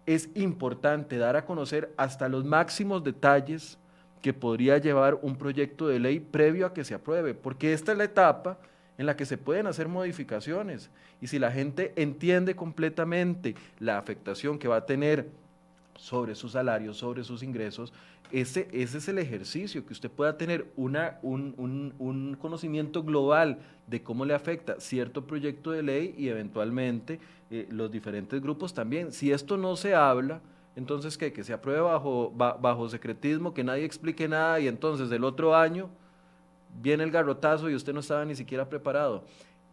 [0.07, 3.79] es importante dar a conocer hasta los máximos detalles
[4.21, 7.99] que podría llevar un proyecto de ley previo a que se apruebe, porque esta es
[7.99, 8.59] la etapa
[8.99, 10.91] en la que se pueden hacer modificaciones.
[11.21, 15.29] Y si la gente entiende completamente la afectación que va a tener
[15.97, 17.93] sobre sus salarios, sobre sus ingresos,
[18.33, 21.55] ese, ese es el ejercicio, que usted pueda tener una, un,
[21.99, 27.21] un, conocimiento global de cómo le afecta cierto proyecto de ley y eventualmente
[27.51, 29.13] eh, los diferentes grupos también.
[29.13, 30.41] Si esto no se habla,
[30.77, 31.31] entonces ¿qué?
[31.33, 35.91] que se apruebe bajo, bajo secretismo, que nadie explique nada y entonces el otro año
[36.81, 39.25] viene el garrotazo y usted no estaba ni siquiera preparado.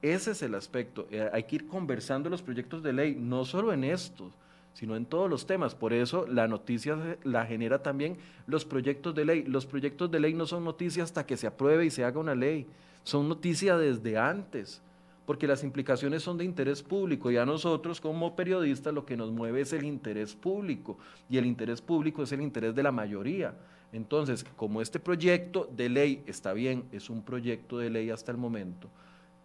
[0.01, 1.07] Ese es el aspecto.
[1.11, 4.33] Eh, hay que ir conversando los proyectos de ley, no solo en estos,
[4.79, 5.75] sino en todos los temas.
[5.75, 8.15] Por eso la noticia la genera también
[8.47, 9.43] los proyectos de ley.
[9.43, 12.33] Los proyectos de ley no son noticias hasta que se apruebe y se haga una
[12.33, 12.65] ley,
[13.03, 14.81] son noticias desde antes
[15.25, 19.31] porque las implicaciones son de interés público y a nosotros como periodistas lo que nos
[19.31, 20.97] mueve es el interés público
[21.29, 23.53] y el interés público es el interés de la mayoría.
[23.91, 28.37] Entonces, como este proyecto de ley está bien, es un proyecto de ley hasta el
[28.37, 28.89] momento,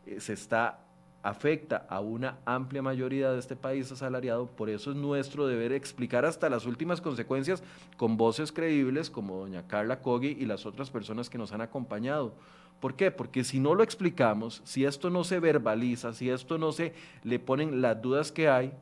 [0.06, 0.78] eh, se está
[1.24, 6.26] afecta a una amplia mayoría de este país asalariado, por eso es nuestro deber explicar
[6.26, 7.62] hasta las últimas consecuencias
[7.96, 12.34] con voces creíbles como doña Carla Cogui y las otras personas que nos han acompañado.
[12.78, 13.10] ¿Por qué?
[13.10, 17.38] Porque si no lo explicamos, si esto no se verbaliza, si esto no se le
[17.38, 18.74] ponen las dudas que hay,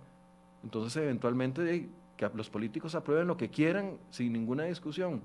[0.64, 5.22] entonces eventualmente que los políticos aprueben lo que quieran sin ninguna discusión.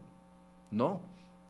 [0.69, 1.01] No.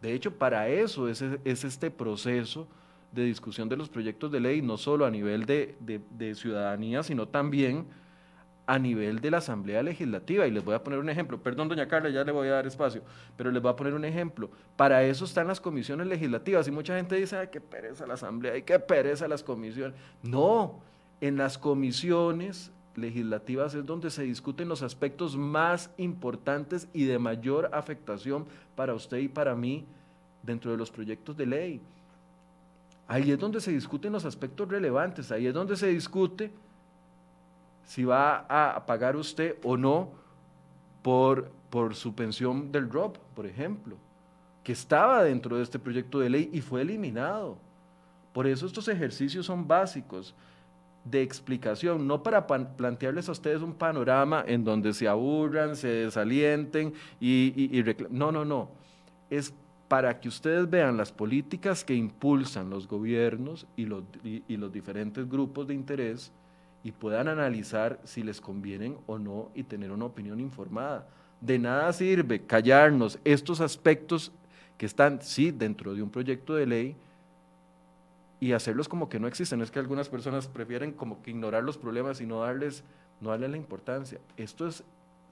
[0.01, 2.67] De hecho, para eso es, es este proceso
[3.11, 7.27] de discusión de los proyectos de ley, no solo a nivel de, de ciudadanía, sino
[7.27, 7.85] también
[8.67, 10.45] a nivel de la Asamblea Legislativa.
[10.45, 11.41] Y les voy a poner un ejemplo.
[11.41, 13.01] Perdón, doña Carla, ya le voy a dar espacio,
[13.37, 14.51] pero les voy a poner un ejemplo.
[14.75, 16.67] Para eso están las comisiones legislativas.
[16.67, 19.97] Y mucha gente dice, ay, qué pereza la Asamblea, y qué pereza las comisiones.
[20.21, 20.81] No,
[21.21, 27.69] en las comisiones legislativas es donde se discuten los aspectos más importantes y de mayor
[27.71, 28.45] afectación
[28.75, 29.85] para usted y para mí
[30.43, 31.81] dentro de los proyectos de ley.
[33.07, 36.51] Ahí es donde se discuten los aspectos relevantes, ahí es donde se discute
[37.83, 40.11] si va a pagar usted o no
[41.01, 43.95] por, por su pensión del drop, por ejemplo,
[44.61, 47.57] que estaba dentro de este proyecto de ley y fue eliminado.
[48.33, 50.35] Por eso estos ejercicios son básicos
[51.05, 56.93] de explicación, no para plantearles a ustedes un panorama en donde se aburran, se desalienten
[57.21, 58.69] y, y, No, no, no.
[59.29, 59.53] Es
[59.87, 64.03] para que ustedes vean las políticas que impulsan los gobiernos y los,
[64.71, 66.31] diferentes grupos de interés
[66.83, 71.07] y puedan analizar si les convienen o no y tener una opinión informada.
[71.39, 74.31] De nada sirve callarnos estos aspectos
[74.77, 76.95] que están, sí, dentro de un proyecto de ley,
[78.39, 79.61] y hacerlos como que no existen.
[79.61, 82.83] Es que algunas personas prefieren como que ignorar los problemas y no darles,
[83.19, 84.19] no darles la importancia.
[84.37, 84.83] Esto es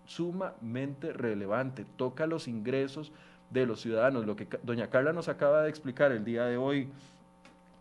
[0.05, 3.11] sumamente relevante, toca los ingresos
[3.49, 4.25] de los ciudadanos.
[4.25, 6.89] Lo que doña Carla nos acaba de explicar el día de hoy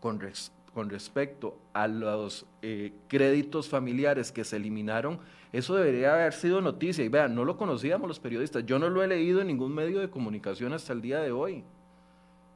[0.01, 0.21] con,
[0.73, 5.19] con respecto a los eh, créditos familiares que se eliminaron,
[5.53, 7.05] eso debería haber sido noticia.
[7.05, 10.01] Y vean, no lo conocíamos los periodistas, yo no lo he leído en ningún medio
[10.01, 11.62] de comunicación hasta el día de hoy.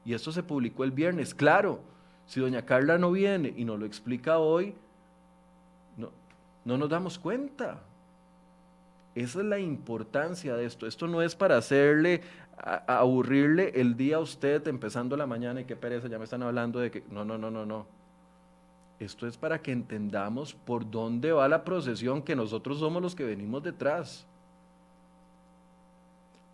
[0.05, 1.35] Y esto se publicó el viernes.
[1.35, 1.81] Claro,
[2.27, 4.75] si doña Carla no viene y nos lo explica hoy,
[5.97, 6.11] no,
[6.65, 7.81] no nos damos cuenta.
[9.15, 10.87] Esa es la importancia de esto.
[10.87, 12.23] Esto no es para hacerle,
[12.59, 16.81] aburrirle el día a usted empezando la mañana y qué pereza, ya me están hablando
[16.81, 17.05] de que...
[17.11, 17.87] No, no, no, no, no.
[18.99, 23.25] Esto es para que entendamos por dónde va la procesión, que nosotros somos los que
[23.25, 24.27] venimos detrás.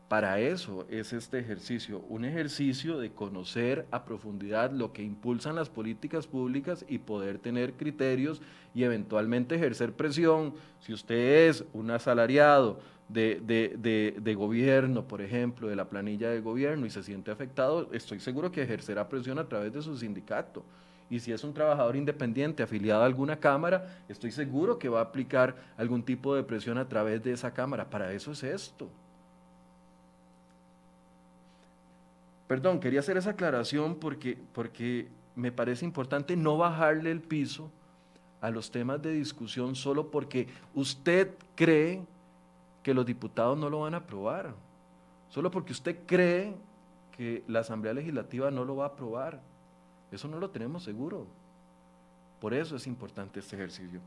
[0.09, 5.71] Para eso es este ejercicio, un ejercicio de conocer a profundidad lo que impulsan las
[5.71, 8.43] políticas públicas y poder tener criterios
[8.75, 10.55] y eventualmente ejercer presión.
[10.81, 12.79] Si usted es un asalariado
[13.09, 18.21] de, de, gobierno, por ejemplo, de la planilla de gobierno y se siente afectado, estoy
[18.21, 20.65] seguro que ejercerá presión a través de su sindicato.
[21.11, 25.05] Y si es un trabajador independiente afiliado a alguna cámara, estoy seguro que va a
[25.05, 27.89] aplicar algún tipo de presión a través de esa cámara.
[27.91, 28.89] Para eso es esto.
[32.49, 37.71] Perdón, quería hacer esa aclaración porque, porque me parece importante no bajarle el piso
[38.41, 42.03] a los temas de discusión solo porque usted cree
[42.85, 44.55] que los diputados no lo van a aprobar,
[45.29, 46.55] solo porque usted cree
[47.17, 49.41] que la Asamblea Legislativa no lo va a aprobar.
[50.13, 51.27] Eso no lo tenemos seguro.
[52.41, 54.01] Por eso es importante este ejercicio.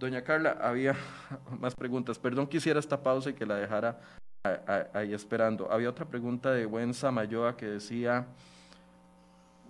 [0.00, 0.96] Doña Carla, había
[1.60, 2.18] más preguntas.
[2.18, 4.00] Perdón, quisiera esta pausa y que la dejara
[4.92, 5.70] ahí esperando.
[5.70, 8.26] Había otra pregunta de Gwen Samayoa que decía,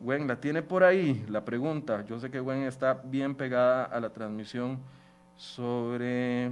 [0.00, 2.04] Gwen, ¿la tiene por ahí la pregunta?
[2.06, 4.78] Yo sé que Gwen está bien pegada a la transmisión
[5.36, 6.50] sobre...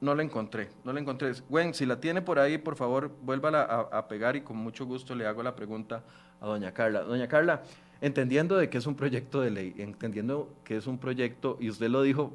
[0.00, 1.32] No, la encontré, no la encontré.
[1.48, 4.84] Gwen, si la tiene por ahí, por favor, vuélvala a, a pegar y con mucho
[4.84, 6.02] gusto le hago la pregunta
[6.40, 7.00] a doña Carla.
[7.00, 7.62] Doña Carla,
[8.00, 11.88] entendiendo de que es un proyecto de ley, entendiendo que es un proyecto, y usted
[11.88, 12.32] lo dijo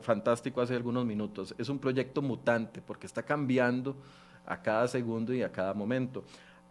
[0.00, 1.54] fantástico hace algunos minutos.
[1.58, 3.96] Es un proyecto mutante porque está cambiando
[4.46, 6.24] a cada segundo y a cada momento.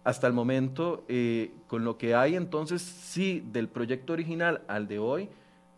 [0.03, 4.99] Hasta el momento, eh, con lo que hay entonces, sí, del proyecto original al de
[4.99, 5.30] hoy,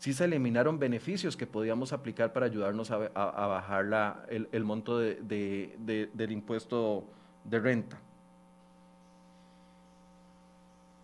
[0.02, 6.32] sí se eliminaron beneficios que podíamos aplicar para ayudarnos a, bajar la, el, monto del
[6.32, 7.06] impuesto
[7.44, 8.02] de renta.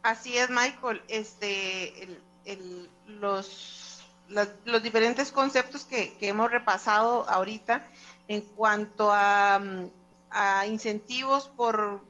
[0.01, 1.01] Así es, Michael.
[1.07, 2.19] Este,
[3.07, 3.87] los
[4.65, 7.85] los diferentes conceptos que, hemos repasado ahorita
[8.27, 9.61] en cuanto a,
[10.67, 12.01] incentivos por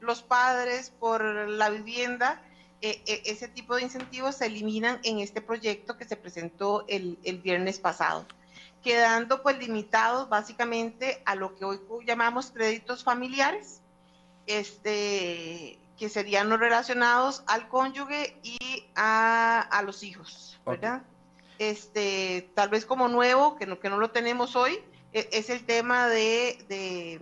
[0.00, 2.42] los padres, por la vivienda,
[2.82, 7.18] e, e, ese tipo de incentivos se eliminan en este proyecto que se presentó el,
[7.42, 8.26] viernes pasado,
[8.82, 13.82] quedando pues limitados básicamente a lo que hoy llamamos créditos familiares,
[14.46, 18.58] este, que serían los relacionados al cónyuge y
[18.96, 21.02] a, los hijos, ¿verdad?
[21.60, 24.80] este, tal vez como nuevo, que no, que no lo tenemos hoy,
[25.12, 27.20] e, es el tema de,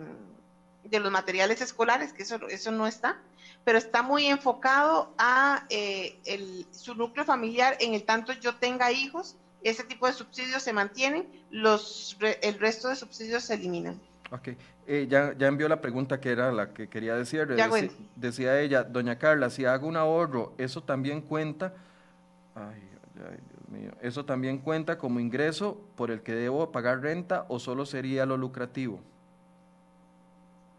[0.84, 3.20] de, los materiales escolares, que eso, eso no está,
[3.68, 8.90] pero está muy enfocado a eh, el, su núcleo familiar, en el tanto yo tenga
[8.92, 14.00] hijos, ese tipo de subsidios se mantienen, los, el resto de subsidios se eliminan.
[14.30, 14.48] Ok,
[14.86, 17.46] eh, ya, ya envió la pregunta que era la que quería decir.
[18.16, 21.74] decía ella, doña Carla, si hago un ahorro, ¿eso también cuenta?
[22.54, 22.88] Ay,
[23.18, 28.24] ay, ¿Eso también cuenta como ingreso por el que debo pagar renta o solo sería
[28.24, 29.02] lo lucrativo?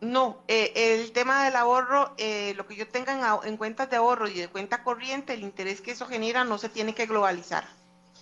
[0.02, 4.30] No, eh, el tema del ahorro, eh, lo que yo tenga en, cuentas de ahorro
[4.30, 7.66] y de cuenta corriente, el interés que eso genera no se tiene que globalizar.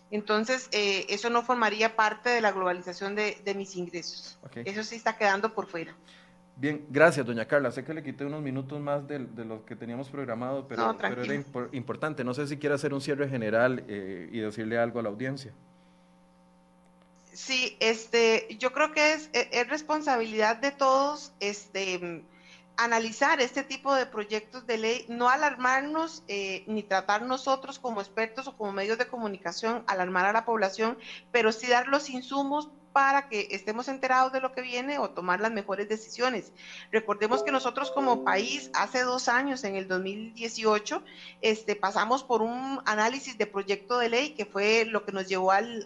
[0.10, 4.40] Entonces, eh, eso no formaría parte de la globalización de, mis ingresos.
[4.66, 5.96] Eso sí está quedando por fuera.
[6.56, 7.72] Bien, gracias, doña Carla.
[7.72, 11.22] Sé que le quité unos minutos más de, de lo que teníamos programado, pero, pero
[11.22, 12.24] era importante.
[12.24, 15.54] No sé si quiere hacer un cierre general eh, y decirle algo a la audiencia.
[17.38, 22.26] Sí, este, yo creo que es, e, es, responsabilidad de todos este,
[22.78, 28.48] analizar este tipo de proyectos de ley, no alarmarnos eh, ni tratar nosotros como expertos
[28.48, 30.98] o como medios de comunicación, alarmar a la población,
[31.32, 35.40] pero sí dar los insumos para que estemos enterados de lo que viene o tomar
[35.40, 36.52] las mejores decisiones.
[36.92, 41.04] Recordemos que nosotros como país hace dos años, en el 2018,
[41.42, 45.52] este, pasamos por un análisis de proyecto de ley que fue lo que nos llevó
[45.52, 45.86] al,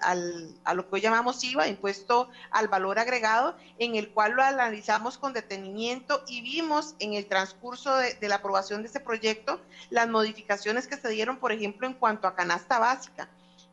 [0.64, 5.18] a lo que hoy llamamos IVA, impuesto al valor agregado, en el cual lo analizamos
[5.18, 9.60] con detenimiento y vimos en el transcurso de, de la aprobación de este proyecto
[9.90, 13.28] las modificaciones que se dieron, por ejemplo, en cuanto a canasta básica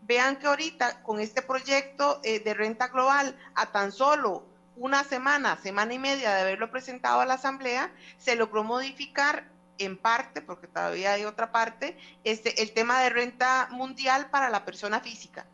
[0.08, 4.42] Vean que ahorita con este proyecto eh, de renta global, a tan solo
[4.74, 9.98] una semana, semana y media de haberlo presentado a la Asamblea, se logró modificar en
[9.98, 15.00] parte, porque todavía hay otra parte, este, el tema de renta mundial para la persona
[15.00, 15.46] física.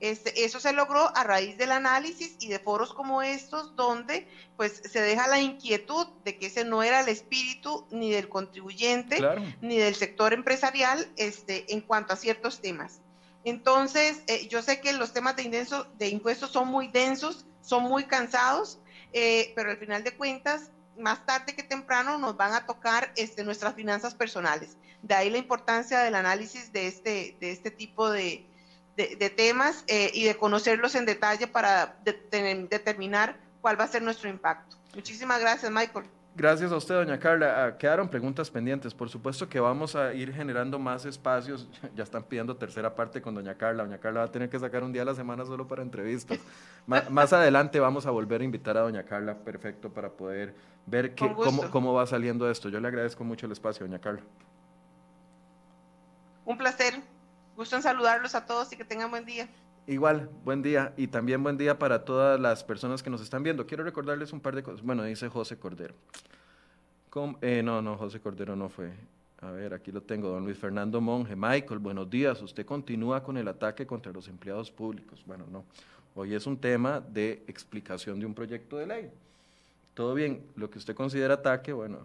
[0.00, 4.26] Este, eso se logró a raíz del análisis y de foros como estos, donde
[4.56, 9.20] pues se deja la inquietud de que ese no era el espíritu ni del contribuyente
[9.60, 13.00] ni del sector empresarial este, en cuanto a ciertos temas.
[13.44, 15.66] Entonces, eh, yo sé que los temas de,
[15.98, 18.78] de impuestos son muy densos, son muy cansados,
[19.12, 23.44] eh, pero al final de cuentas, más tarde que temprano nos van a tocar este,
[23.44, 24.76] nuestras finanzas personales.
[25.02, 28.46] De ahí la importancia del análisis de este, de este tipo de,
[29.36, 34.76] temas eh, y de conocerlos en detalle para determinar cuál va a ser nuestro impacto.
[34.94, 36.06] Muchísimas gracias, Michael.
[36.34, 37.64] Gracias a usted, doña Carla.
[37.66, 38.94] Ah, quedaron preguntas pendientes.
[38.94, 41.68] Por supuesto que vamos a ir generando más espacios.
[41.94, 43.84] Ya están pidiendo tercera parte con doña Carla.
[43.84, 46.38] Doña Carla va a tener que sacar un día a la semana solo para entrevistas.
[46.86, 50.54] más, adelante vamos a volver a invitar a doña Carla, perfecto, para poder
[50.86, 52.70] ver cómo, cómo va saliendo esto.
[52.70, 54.22] Yo le agradezco mucho el espacio, doña Carla.
[56.46, 56.94] Un placer.
[57.56, 59.48] Gusto en saludarlos a todos y que tengan buen día.
[59.88, 63.66] Igual, buen día y también buen día para todas las personas que nos están viendo.
[63.66, 64.80] Quiero recordarles un par de cosas.
[64.82, 65.94] Bueno, dice José Cordero.
[67.40, 68.92] Eh, no, no, José Cordero no fue.
[69.40, 71.34] A ver, aquí lo tengo, don Luis Fernando Monge.
[71.34, 72.40] Michael, buenos días.
[72.42, 75.20] Usted continúa con el ataque contra los empleados públicos.
[75.26, 75.64] Bueno, no.
[76.14, 79.10] Hoy es un tema de explicación de un proyecto de ley.
[79.94, 81.98] Todo bien, lo que usted considera ataque, bueno,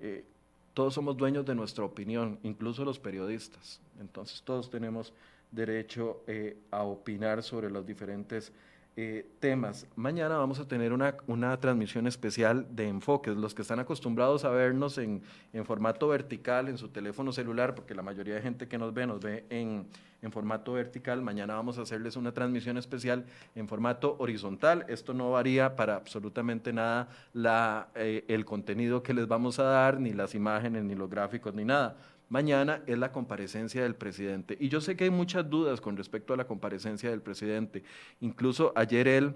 [0.00, 0.24] eh,
[0.72, 3.80] todos somos dueños de nuestra opinión, incluso los periodistas.
[4.00, 5.12] Entonces todos tenemos
[5.52, 8.52] derecho eh, a opinar sobre los diferentes
[8.94, 9.86] eh, temas.
[9.96, 13.34] Mañana vamos a tener una, una, transmisión especial de enfoques.
[13.34, 15.22] Los que están acostumbrados a vernos en,
[15.54, 19.06] en, formato vertical en su teléfono celular, porque la mayoría de gente que nos ve
[19.06, 19.86] nos ve en,
[20.20, 23.24] en, formato vertical, mañana vamos a hacerles una transmisión especial
[23.54, 24.84] en formato horizontal.
[24.88, 30.00] Esto no varía para absolutamente nada la, eh, el contenido que les vamos a dar,
[30.00, 31.96] ni las imágenes, ni los gráficos, ni nada
[32.32, 34.56] Mañana es la comparecencia del presidente.
[34.58, 37.82] Y yo sé que hay muchas dudas con respecto a la comparecencia del presidente.
[38.22, 39.34] Incluso ayer él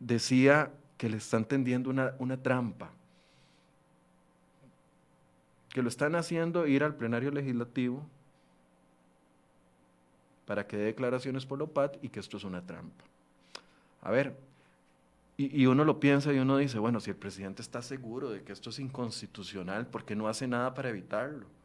[0.00, 2.90] decía que le están tendiendo una, una trampa,
[5.70, 8.06] que lo están haciendo ir al plenario legislativo
[10.44, 13.02] para que dé declaraciones por la OPAT y que esto es una trampa.
[14.02, 14.36] A ver,
[15.38, 18.42] y, y, uno lo piensa y uno dice, bueno, si el presidente está seguro de
[18.42, 21.55] que esto es inconstitucional, ¿por qué no hace nada para evitarlo?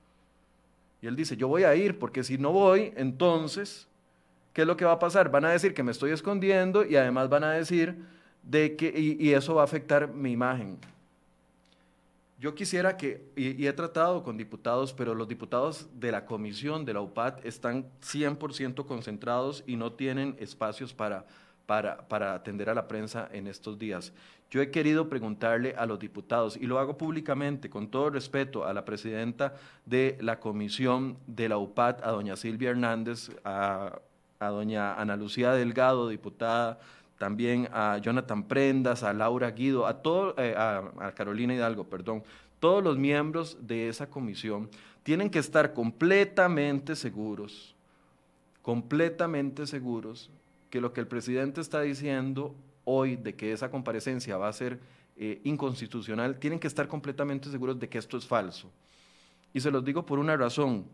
[1.01, 3.87] Y él dice, yo voy a ir, porque si no voy, entonces,
[4.53, 5.31] ¿qué es lo que va a pasar?
[5.31, 7.97] Van a decir que me estoy escondiendo y además van a decir
[8.43, 10.77] de que, y, eso va a afectar mi imagen.
[12.39, 16.93] Yo quisiera que, y, he tratado con diputados, pero los diputados de la comisión de
[16.93, 21.25] la UPAD están 100% concentrados y no tienen espacios para,
[22.09, 24.11] para, atender a la prensa en estos días.
[24.49, 28.74] Yo he querido preguntarle a los diputados, y lo hago públicamente, con todo respeto, a
[28.74, 29.55] la presidenta
[29.86, 33.99] de la comisión de la UPAT, a doña Silvia Hernández, a,
[34.41, 36.78] doña Ana Lucía Delgado, diputada,
[37.17, 42.22] también a Jonathan Prendas, a Laura Guido, a, todo, eh, a Carolina Hidalgo, perdón,
[42.59, 44.69] todos los miembros de esa comisión
[45.03, 47.75] tienen que estar completamente seguros,
[48.62, 50.29] completamente seguros
[50.71, 54.79] que lo que el presidente está diciendo hoy de que esa comparecencia va a ser
[55.17, 58.71] eh, inconstitucional, tienen que estar completamente seguros de que esto es falso.
[59.53, 60.85] Y se los digo por una razón.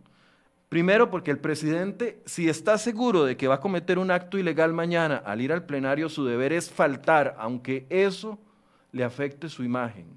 [0.68, 4.74] Primero, porque el presidente, si está seguro de que va a cometer un acto ilegal
[4.74, 8.38] mañana al ir al plenario, su deber es faltar, aunque eso
[8.92, 10.08] le afecte su imagen.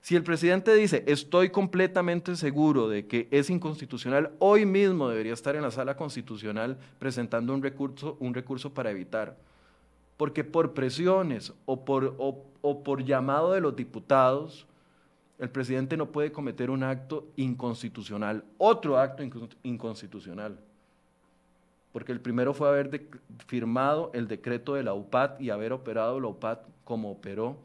[0.00, 5.56] Si el presidente dice, estoy completamente seguro de que es inconstitucional, hoy mismo debería estar
[5.56, 9.36] en la sala constitucional presentando un recurso, un recurso para evitar
[10.20, 14.66] porque por presiones o por, o, por llamado de los diputados,
[15.38, 19.22] el presidente no puede cometer un acto inconstitucional, otro acto
[19.62, 20.58] inconstitucional.
[21.90, 23.08] Porque el primero fue haber
[23.46, 27.56] firmado el decreto de la UPAD y haber operado la UPAD como operó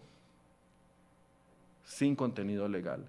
[1.85, 3.05] sin contenido legal.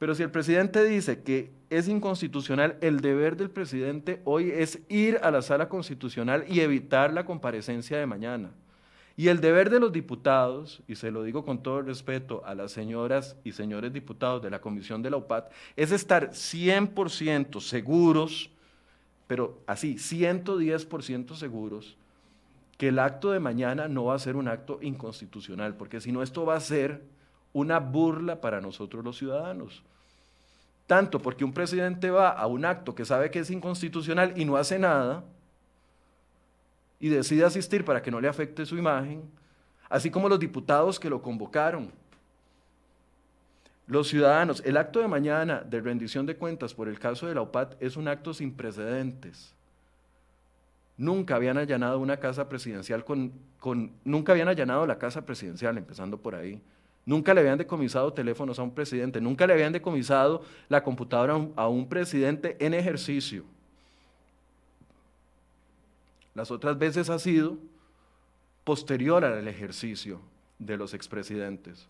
[0.00, 5.20] Pero si el presidente dice que es inconstitucional, el deber del presidente hoy es ir
[5.22, 8.50] a la sala constitucional y evitar la comparecencia de mañana.
[9.14, 12.54] Y el deber de los diputados, y se lo digo con todo el respeto a
[12.54, 18.50] las señoras y señores diputados de la Comisión de la UPAT, es estar 100% seguros,
[19.26, 21.98] pero así, 110% seguros,
[22.78, 26.22] que el acto de mañana no va a ser un acto inconstitucional, porque si no
[26.22, 27.02] esto va a ser
[27.52, 29.82] una burla para nosotros los ciudadanos.
[30.86, 34.56] Tanto porque un presidente va a un acto que sabe que es inconstitucional y no
[34.56, 35.24] hace nada,
[37.00, 39.22] y decide asistir para que no le afecte su imagen,
[39.88, 41.90] así como los diputados que lo convocaron.
[43.86, 47.40] Los ciudadanos, el acto de mañana de rendición de cuentas por el caso de la
[47.40, 49.52] OPAT es un acto sin precedentes.
[50.96, 56.18] Nunca habían allanado una casa presidencial con, con, nunca habían allanado la casa presidencial, empezando
[56.18, 56.62] por ahí.
[57.06, 61.68] Nunca le habían decomisado teléfonos a un presidente, nunca le habían decomisado la computadora a
[61.68, 63.44] un, presidente en ejercicio.
[66.34, 67.58] Las otras veces ha sido
[68.64, 70.20] posterior al ejercicio
[70.58, 71.86] de los expresidentes.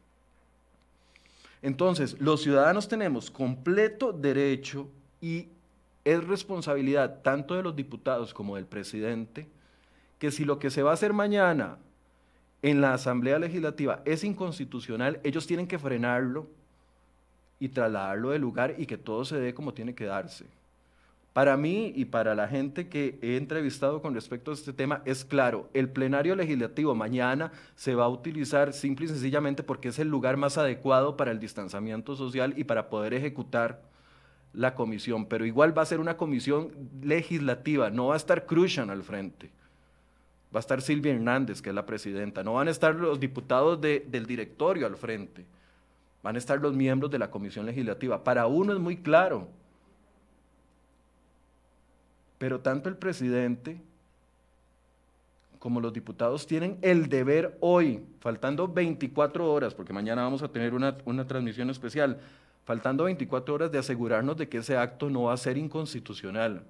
[1.62, 4.88] Entonces, los ciudadanos tenemos completo derecho
[5.20, 5.48] y
[6.04, 9.46] es responsabilidad tanto de los diputados como del presidente
[10.18, 11.78] que si lo que se va a hacer mañana
[12.62, 16.46] en la Asamblea Legislativa es inconstitucional, ellos tienen que frenarlo
[17.58, 20.46] y trasladarlo del lugar y que todo se dé como tiene que darse.
[21.32, 25.24] Para mí y para la gente que he entrevistado con respecto a este tema, es
[25.24, 30.08] claro, el plenario legislativo mañana se va a utilizar simple y sencillamente porque es el
[30.08, 33.80] lugar más adecuado para el distanciamiento social y para poder ejecutar
[34.52, 38.90] la comisión, pero igual va a ser una comisión legislativa, no va a estar Cruzan
[38.90, 39.50] al frente,
[40.54, 43.80] va a estar Silvia Hernández, que es la presidenta, no van a estar los diputados
[43.80, 45.46] del directorio al frente,
[46.22, 48.24] van a estar los miembros de la comisión legislativa.
[48.24, 49.48] Para uno es muy claro,
[52.38, 53.80] pero tanto el presidente
[55.60, 60.72] como los diputados tienen el deber hoy, faltando 24 horas, porque mañana vamos a tener
[60.72, 62.18] una, transmisión especial,
[62.64, 66.64] faltando 24 horas de asegurarnos de que ese acto no va a ser inconstitucional.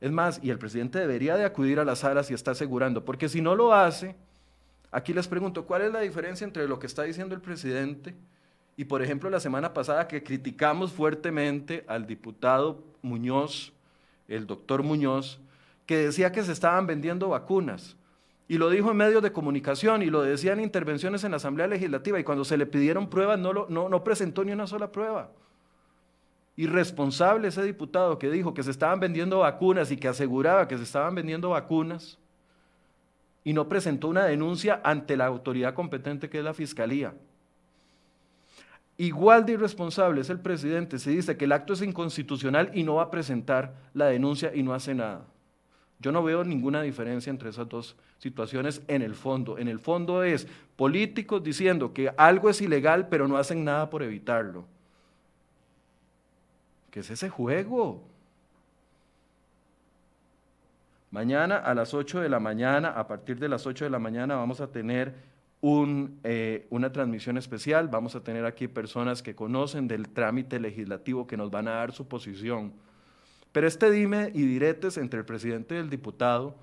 [0.00, 3.28] Es más, y el presidente debería de acudir a las salas y está asegurando, porque
[3.28, 4.14] si no lo hace,
[4.90, 8.14] aquí les pregunto, ¿cuál es la diferencia entre lo que está diciendo el presidente
[8.76, 13.72] y, por ejemplo, la semana pasada que criticamos fuertemente al diputado Muñoz
[14.28, 15.40] el doctor Muñoz,
[15.84, 17.96] que decía que se estaban vendiendo vacunas.
[18.48, 21.66] Y lo dijo en medios de comunicación y lo decía en intervenciones en la Asamblea
[21.66, 22.18] Legislativa.
[22.20, 25.30] Y cuando se le pidieron pruebas, no, lo, no, no presentó ni una sola prueba.
[26.56, 30.84] Irresponsable ese diputado que dijo que se estaban vendiendo vacunas y que aseguraba que se
[30.84, 32.18] estaban vendiendo vacunas
[33.44, 37.14] y no presentó una denuncia ante la autoridad competente que es la Fiscalía.
[38.98, 42.94] Igual de irresponsable es el presidente si dice que el acto es inconstitucional y no
[42.94, 45.26] va a presentar la denuncia y no hace nada.
[45.98, 49.58] Yo no veo ninguna diferencia entre esas dos situaciones en el fondo.
[49.58, 50.46] En el fondo es
[50.76, 54.64] políticos diciendo que algo es ilegal pero no hacen nada por evitarlo.
[56.96, 58.02] ¿Qué es ese juego?
[61.10, 64.36] Mañana a las 8 de la mañana, a partir de las 8 de la mañana
[64.36, 65.14] vamos a tener
[66.24, 67.88] eh, una transmisión especial.
[67.88, 71.92] Vamos a tener aquí personas que conocen del trámite legislativo que nos van a dar
[71.92, 72.72] su posición.
[73.52, 76.56] Pero este dime y diretes entre el presidente y el diputado,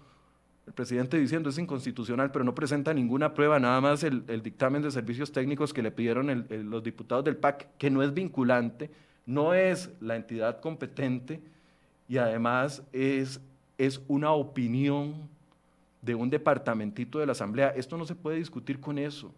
[0.65, 4.89] el presidente diciendo es inconstitucional, pero no presenta ninguna prueba, nada más el, dictamen de
[4.89, 8.89] servicios técnicos que le pidieron los diputados del PAC, que no es vinculante,
[9.26, 11.40] no es la entidad competente
[12.10, 13.40] y además es,
[13.78, 15.30] es una opinión
[16.02, 17.70] de un departamentito de la Asamblea.
[17.70, 19.32] Esto no se puede discutir con eso.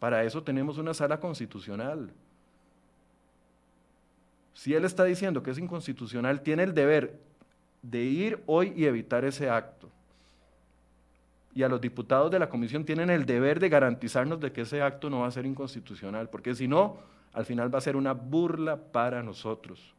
[0.00, 2.10] Para eso tenemos una sala constitucional.
[4.54, 7.18] Si él está diciendo que es inconstitucional, tiene el deber
[7.82, 9.88] de ir hoy y evitar ese acto.
[11.54, 14.82] Y a los diputados de la comisión tienen el deber de garantizarnos de que ese
[14.82, 16.96] acto no va a ser inconstitucional, porque si no,
[17.32, 19.94] al final va a ser una burla para nosotros,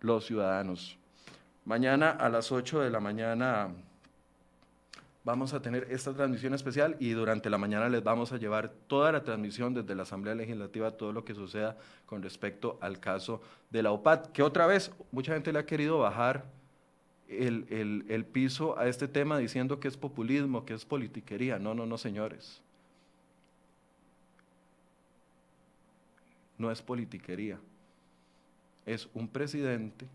[0.00, 0.96] los ciudadanos.
[1.64, 3.70] Mañana a las 8 de la mañana
[5.24, 9.12] vamos a tener esta transmisión especial y durante la mañana les vamos a llevar toda
[9.12, 11.76] la transmisión desde la Asamblea Legislativa, todo lo que suceda
[12.06, 15.98] con respecto al caso de la OPAT, que otra vez mucha gente le ha querido
[15.98, 16.46] bajar
[17.28, 21.58] el, el piso a este tema diciendo que es populismo, que es politiquería.
[21.58, 22.62] No, no, no, señores.
[26.58, 27.58] No es politiquería.
[28.84, 30.06] Es un presidente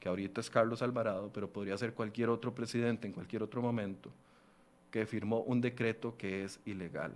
[0.00, 4.10] que ahorita es Carlos Alvarado, pero podría ser cualquier otro presidente en cualquier otro momento,
[4.90, 7.12] que firmó un decreto que es ilegal.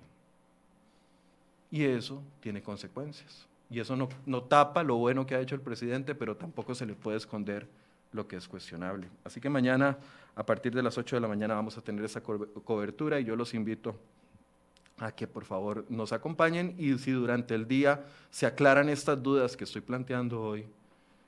[1.70, 3.46] Y eso tiene consecuencias.
[3.68, 6.86] Y eso no, no tapa lo bueno que ha hecho el presidente, pero tampoco se
[6.86, 7.66] le puede esconder
[8.12, 9.08] lo que es cuestionable.
[9.24, 9.98] Así que mañana,
[10.34, 13.34] a partir de las 8 de la mañana, vamos a tener esa cobertura y yo
[13.34, 13.96] los invito
[14.98, 19.56] a que por favor nos acompañen y si durante el día se aclaran estas dudas
[19.56, 20.66] que estoy planteando hoy,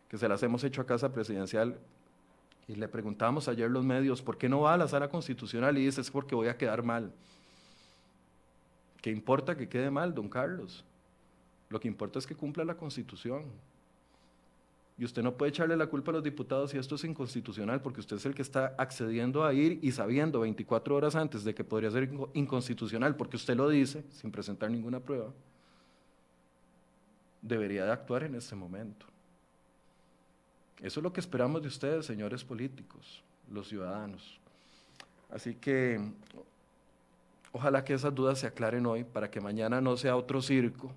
[0.09, 1.79] que se las hemos hecho a Casa Presidencial,
[2.67, 5.77] y le preguntamos ayer los medios, ¿por qué no va a la sala constitucional?
[5.79, 7.13] Y dice, es porque voy a quedar mal.
[9.01, 10.85] ¿Qué importa que quede mal, don Carlos?
[11.71, 13.45] Lo que importa es que cumpla la constitución.
[14.99, 18.01] Y usted no puede echarle la culpa a los diputados si esto es inconstitucional, porque
[18.01, 21.63] usted es el que está accediendo a ir y sabiendo 24 horas antes de que
[21.63, 25.33] podría ser inconstitucional, porque usted lo dice, sin presentar ninguna prueba,
[27.41, 29.07] debería de actuar en este momento.
[30.83, 33.23] Eso es lo que esperamos de ustedes, señores políticos,
[33.53, 34.41] los ciudadanos.
[35.31, 36.01] Así que
[37.53, 40.93] ojalá que esas dudas se aclaren hoy para que mañana no sea otro circo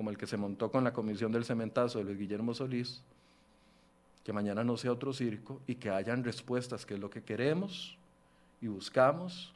[0.00, 3.02] como el que se montó con la comisión del cementazo de Luis Guillermo Solís,
[4.24, 7.98] que mañana no sea otro circo y que hayan respuestas, que es lo que queremos
[8.62, 9.52] y buscamos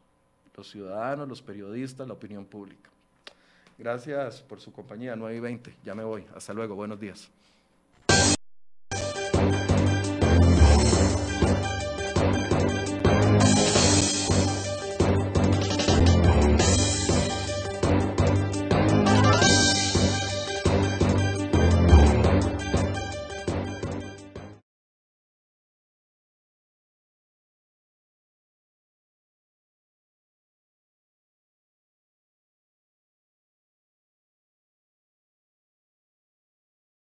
[0.55, 2.91] los ciudadanos, los periodistas, la opinión pública.
[3.79, 5.77] Gracias por su compañía, 9 y 20.
[5.83, 6.27] Ya me voy.
[6.37, 6.75] Hasta luego.
[6.75, 7.31] Buenos días.